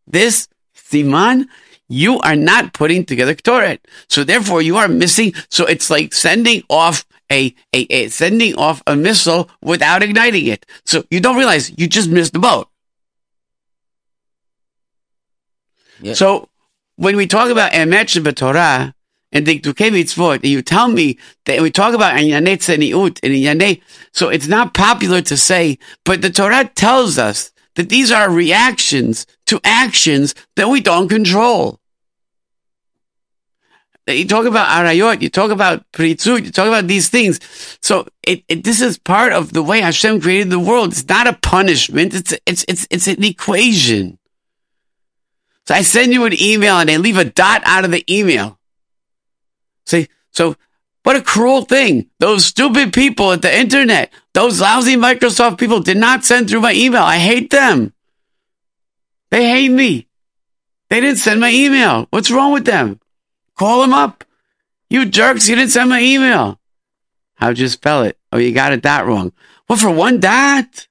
[0.07, 1.47] this siman,
[1.89, 3.79] you are not putting together Ketorah.
[4.07, 8.81] So therefore you are missing, so it's like sending off a, a, a, sending off
[8.87, 10.65] a missile without igniting it.
[10.85, 12.69] So you don't realize you just missed the boat.
[16.01, 16.13] Yeah.
[16.13, 16.49] So
[16.95, 18.93] when we talk about emet Torah
[19.31, 24.29] and dikduke mitzvot, you tell me that we talk about inyanei tzeniut and inyanei, so
[24.29, 29.59] it's not popular to say, but the Torah tells us that these are reactions to
[29.63, 31.78] actions that we don't control.
[34.07, 37.39] You talk about arayot, you talk about pritzut, you talk about these things.
[37.81, 40.93] So it, it, this is part of the way Hashem created the world.
[40.93, 42.15] It's not a punishment.
[42.15, 44.17] It's, it's, it's, it's an equation.
[45.67, 48.57] So I send you an email and I leave a dot out of the email.
[49.85, 50.55] Say, so
[51.03, 52.09] what a cruel thing.
[52.19, 56.73] Those stupid people at the internet, those lousy Microsoft people did not send through my
[56.73, 57.03] email.
[57.03, 57.93] I hate them.
[59.29, 60.07] They hate me.
[60.89, 62.07] They didn't send my email.
[62.09, 62.99] What's wrong with them?
[63.59, 64.23] Call him up.
[64.89, 66.61] You jerks, you didn't send my email.
[67.35, 68.17] How'd you spell it?
[68.31, 69.33] Oh, you got it that wrong.
[69.67, 70.87] Well, for one dot?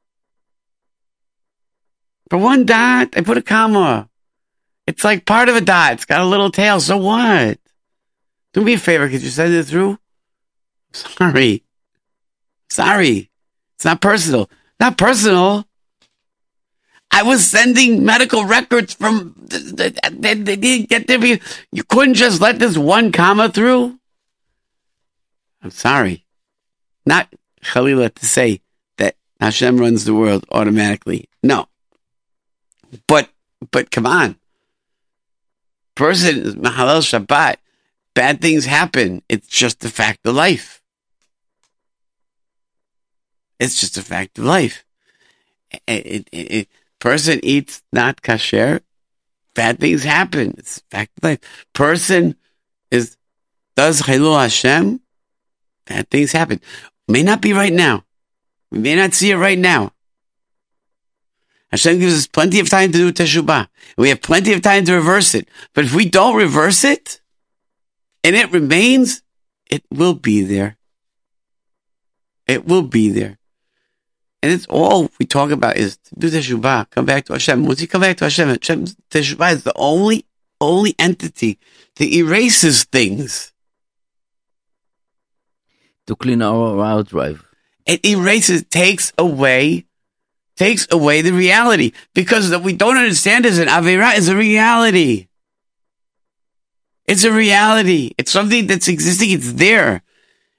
[2.28, 4.10] For one dot, I put a comma.
[4.86, 5.94] It's like part of a dot.
[5.94, 6.78] It's got a little tail.
[6.78, 7.58] So what?
[8.52, 9.08] Do me a favor.
[9.08, 9.98] Could you send it through?
[10.92, 11.64] Sorry.
[12.68, 13.30] Sorry.
[13.76, 14.50] It's not personal.
[14.78, 15.67] Not personal.
[17.10, 21.24] I was sending medical records from, they, they, didn't get there.
[21.72, 23.98] You couldn't just let this one comma through?
[25.62, 26.26] I'm sorry.
[27.06, 27.32] Not
[27.62, 28.60] Khalila to say
[28.98, 31.28] that Hashem runs the world automatically.
[31.42, 31.66] No.
[33.06, 33.30] But,
[33.70, 34.36] but come on.
[35.94, 37.56] Person, Mahalel Shabbat,
[38.14, 39.22] bad things happen.
[39.28, 40.82] It's just a fact of life.
[43.58, 44.84] It's just a fact of life.
[45.70, 46.68] It, it, it,
[47.00, 48.80] person eats not kasher,
[49.54, 50.54] bad things happen.
[50.58, 51.66] It's fact of life.
[51.72, 52.36] Person
[52.90, 53.16] is
[53.76, 55.00] does chilul Hashem,
[55.86, 56.60] bad things happen.
[57.06, 58.04] May not be right now.
[58.70, 59.92] We may not see it right now.
[61.70, 63.68] Hashem gives us plenty of time to do teshubah.
[63.96, 65.48] We have plenty of time to reverse it.
[65.74, 67.20] But if we don't reverse it,
[68.24, 69.22] and it remains,
[69.70, 70.76] it will be there.
[72.46, 73.38] It will be there.
[74.42, 77.66] And it's all we talk about is to do teshuvah, come back to Hashem.
[77.66, 80.26] Once you come back to Hashem, Hashem teshuvah is the only,
[80.60, 81.58] only entity
[81.96, 83.52] that erases things.
[86.06, 87.44] To clean our hard drive.
[87.84, 89.86] It erases, takes away,
[90.56, 91.92] takes away the reality.
[92.14, 95.28] Because that we don't understand is an Avera is a reality.
[97.06, 98.12] It's a reality.
[98.18, 99.30] It's something that's existing.
[99.32, 100.02] It's there.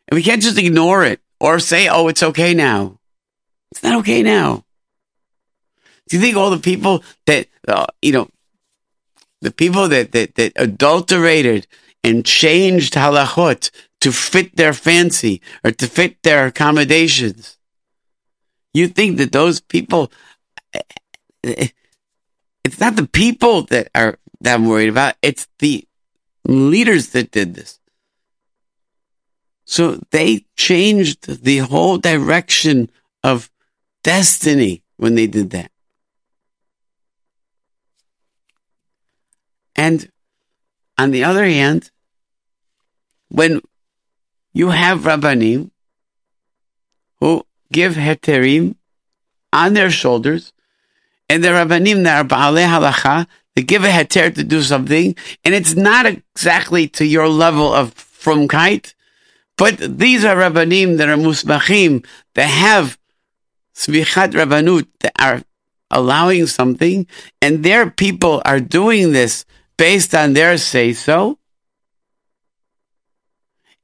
[0.08, 2.99] And we can't just ignore it or say, oh, it's okay now.
[3.72, 4.64] It's not okay now.
[6.08, 8.30] Do you think all the people that, uh, you know,
[9.42, 11.68] the people that, that, that adulterated
[12.04, 13.70] and changed halachot
[14.02, 17.58] to fit their fancy or to fit their accommodations,
[18.74, 20.12] you think that those people,
[21.44, 25.16] it's not the people that are that I'm worried about.
[25.22, 25.86] It's the
[26.46, 27.80] leaders that did this.
[29.66, 32.90] So they changed the whole direction
[33.24, 33.50] of
[34.04, 35.72] destiny when they did that.
[39.76, 40.12] And
[40.98, 41.90] on the other hand,
[43.30, 43.62] when
[44.52, 45.72] you have Rabbanim
[47.20, 48.76] who give heterim
[49.54, 50.52] on their shoulders,
[51.30, 55.56] and the Rabbanim that are Baalei Halacha, they give a heter to do something, and
[55.56, 58.94] it's not exactly to your level of from frumkeit,
[59.58, 62.99] but these are Rabbanim that are Musbachim, that have
[63.80, 65.42] Smichat Rabbanut that are
[65.90, 67.08] allowing something,
[67.42, 69.46] and their people are doing this
[69.78, 71.40] based on their say so.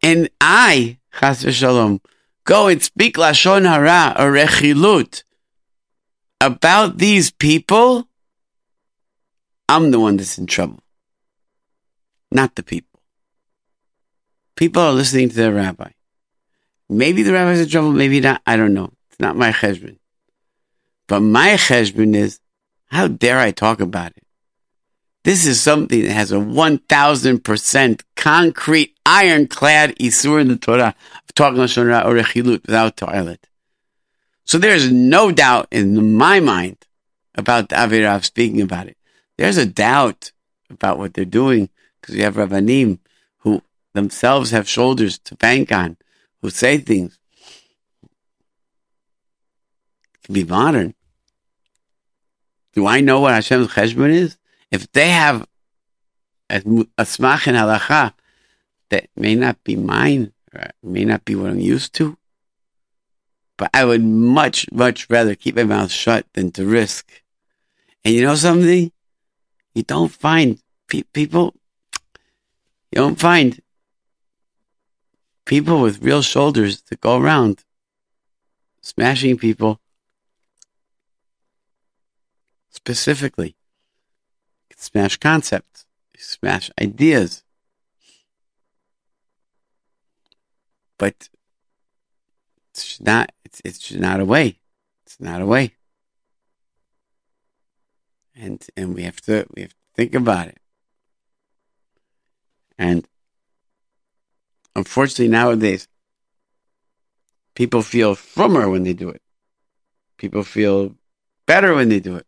[0.04, 2.02] And I, Chas Shalom,
[2.44, 5.24] go and speak Lashon Hara or Rechilut
[6.42, 8.10] about these people,
[9.70, 10.84] I'm the one that's in trouble,
[12.32, 13.00] not the people.
[14.58, 15.92] People are listening to their rabbi.
[16.90, 18.42] Maybe the rabbi's in trouble, maybe not.
[18.46, 18.92] I don't know.
[19.16, 19.98] It's not my cheshbon.
[21.08, 22.42] But my cheshbon is,
[22.88, 24.24] how dare I talk about it?
[25.24, 30.94] This is something that has a 1000% concrete, ironclad isur in the Torah
[31.24, 33.48] of talking Lashon or without toilet.
[34.44, 36.80] So there's no doubt in my mind
[37.36, 38.98] about the Avirav speaking about it.
[39.38, 40.34] There's a doubt
[40.70, 41.70] about what they're doing
[42.02, 43.00] because we have Rabbanim
[43.38, 43.62] who
[43.94, 45.96] themselves have shoulders to bank on,
[46.42, 47.18] who say things
[50.26, 50.94] can be modern.
[52.74, 54.38] Do I know what Hashem's cheshbon is?
[54.72, 55.48] If they have
[56.50, 58.14] a, smach in halacha
[58.90, 60.34] that may not be mine,
[60.84, 62.18] may not be what I'm used to,
[63.58, 67.24] but I would much, much rather keep my mouth shut than to risk.
[68.04, 68.92] And you know something?
[69.74, 70.60] You don't find
[70.90, 71.56] pe- people,
[72.92, 73.62] you don't find
[75.46, 77.64] people with real shoulders that go around
[78.82, 79.80] smashing people
[82.86, 83.56] specifically.
[84.78, 87.44] smash concepts, smash ideas.
[91.00, 91.30] But
[92.72, 94.60] it's not it's it's not a way.
[95.04, 95.74] It's not a way.
[98.36, 100.60] And and we have to we have to think about it.
[102.78, 103.08] And
[104.76, 105.88] unfortunately nowadays
[107.56, 109.24] people feel frummer when they do it.
[110.18, 110.94] People feel
[111.48, 112.28] better when they do it.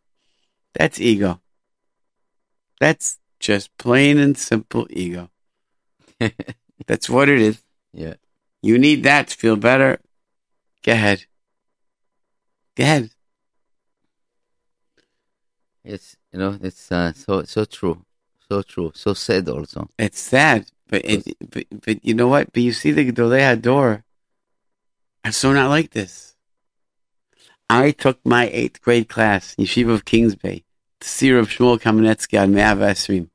[0.74, 1.40] That's ego.
[2.80, 5.30] That's just plain and simple ego.
[6.86, 7.62] That's what it is.
[7.92, 8.14] Yeah.
[8.62, 10.00] You need that to feel better.
[10.84, 11.26] Go ahead.
[12.76, 13.10] Go ahead.
[15.84, 18.04] It's you know it's uh, so so true,
[18.48, 19.88] so true, so sad also.
[19.98, 22.52] It's sad, but it, but but you know what?
[22.52, 24.02] But you see the Gedolei Hador
[25.24, 26.36] are so not like this.
[27.70, 30.64] I took my eighth grade class, Yeshiva of Kings Bay,
[31.00, 33.28] to see Rav Shmuel Kamenetsky on Me'av Esrim.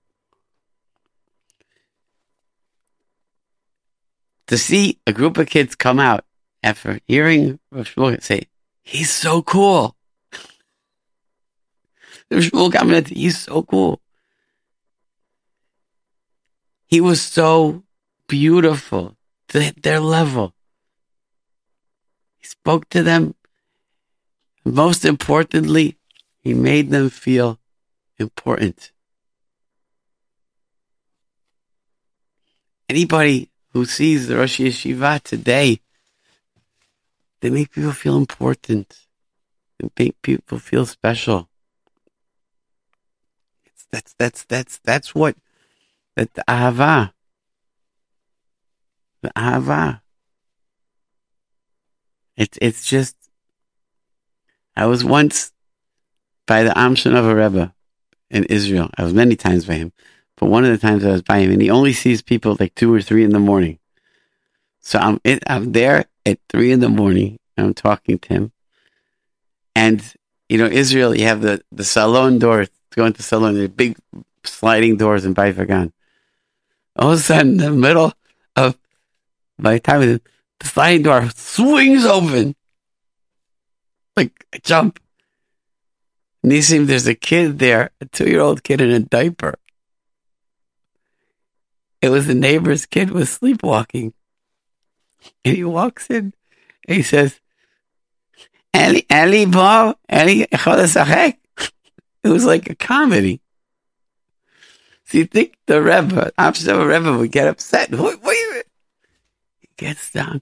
[4.47, 6.25] To see a group of kids come out
[6.63, 8.47] after hearing Rav Shmuel say,
[8.81, 9.95] he's so cool.
[12.31, 14.01] Rav Shmuel Kamenetsky, he's so cool.
[16.87, 17.83] He was so
[18.27, 19.15] beautiful
[19.49, 20.53] to their level.
[22.37, 23.35] He spoke to them.
[24.65, 25.97] Most importantly,
[26.41, 27.59] he made them feel
[28.17, 28.91] important.
[32.87, 35.79] Anybody who sees the Rosh Yeshiva today,
[37.41, 39.07] they make people feel important.
[39.79, 41.49] They make people feel special.
[43.65, 45.35] It's, that's that's that's that's what
[46.15, 47.11] that the ahava,
[49.21, 50.01] the ahava.
[52.37, 53.22] It's it's just.
[54.75, 55.51] I was once
[56.45, 57.73] by the Amshinover Rebbe
[58.29, 58.89] in Israel.
[58.97, 59.93] I was many times by him,
[60.37, 62.75] but one of the times I was by him, and he only sees people like
[62.75, 63.79] two or three in the morning.
[64.79, 67.39] So I'm it, I'm there at three in the morning.
[67.55, 68.51] And I'm talking to him,
[69.75, 70.01] and
[70.49, 71.15] you know Israel.
[71.15, 73.53] You have the the salon door to go into salon.
[73.53, 73.95] The big
[74.43, 75.93] sliding doors in Bayit Vegan.
[76.95, 78.13] All of a sudden, in the middle
[78.55, 78.77] of
[79.59, 80.21] the time the
[80.63, 82.55] sliding door swings open,
[84.15, 84.99] like I jump.
[86.45, 89.55] Nisim, there's a kid there, a two year old kid in a diaper.
[92.01, 94.13] It was the neighbor's kid was sleepwalking.
[95.45, 96.33] And he walks in
[96.85, 97.39] and he says,
[98.75, 103.39] Eli, Eli, Bob, Eli, It was like a comedy.
[105.05, 107.91] So you think the Rebbe, Amsterdam Rebbe would get upset.
[107.91, 108.67] Wait, wait a minute.
[109.59, 110.41] He gets down.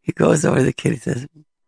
[0.00, 0.92] He goes over to the kid.
[0.92, 1.26] He says,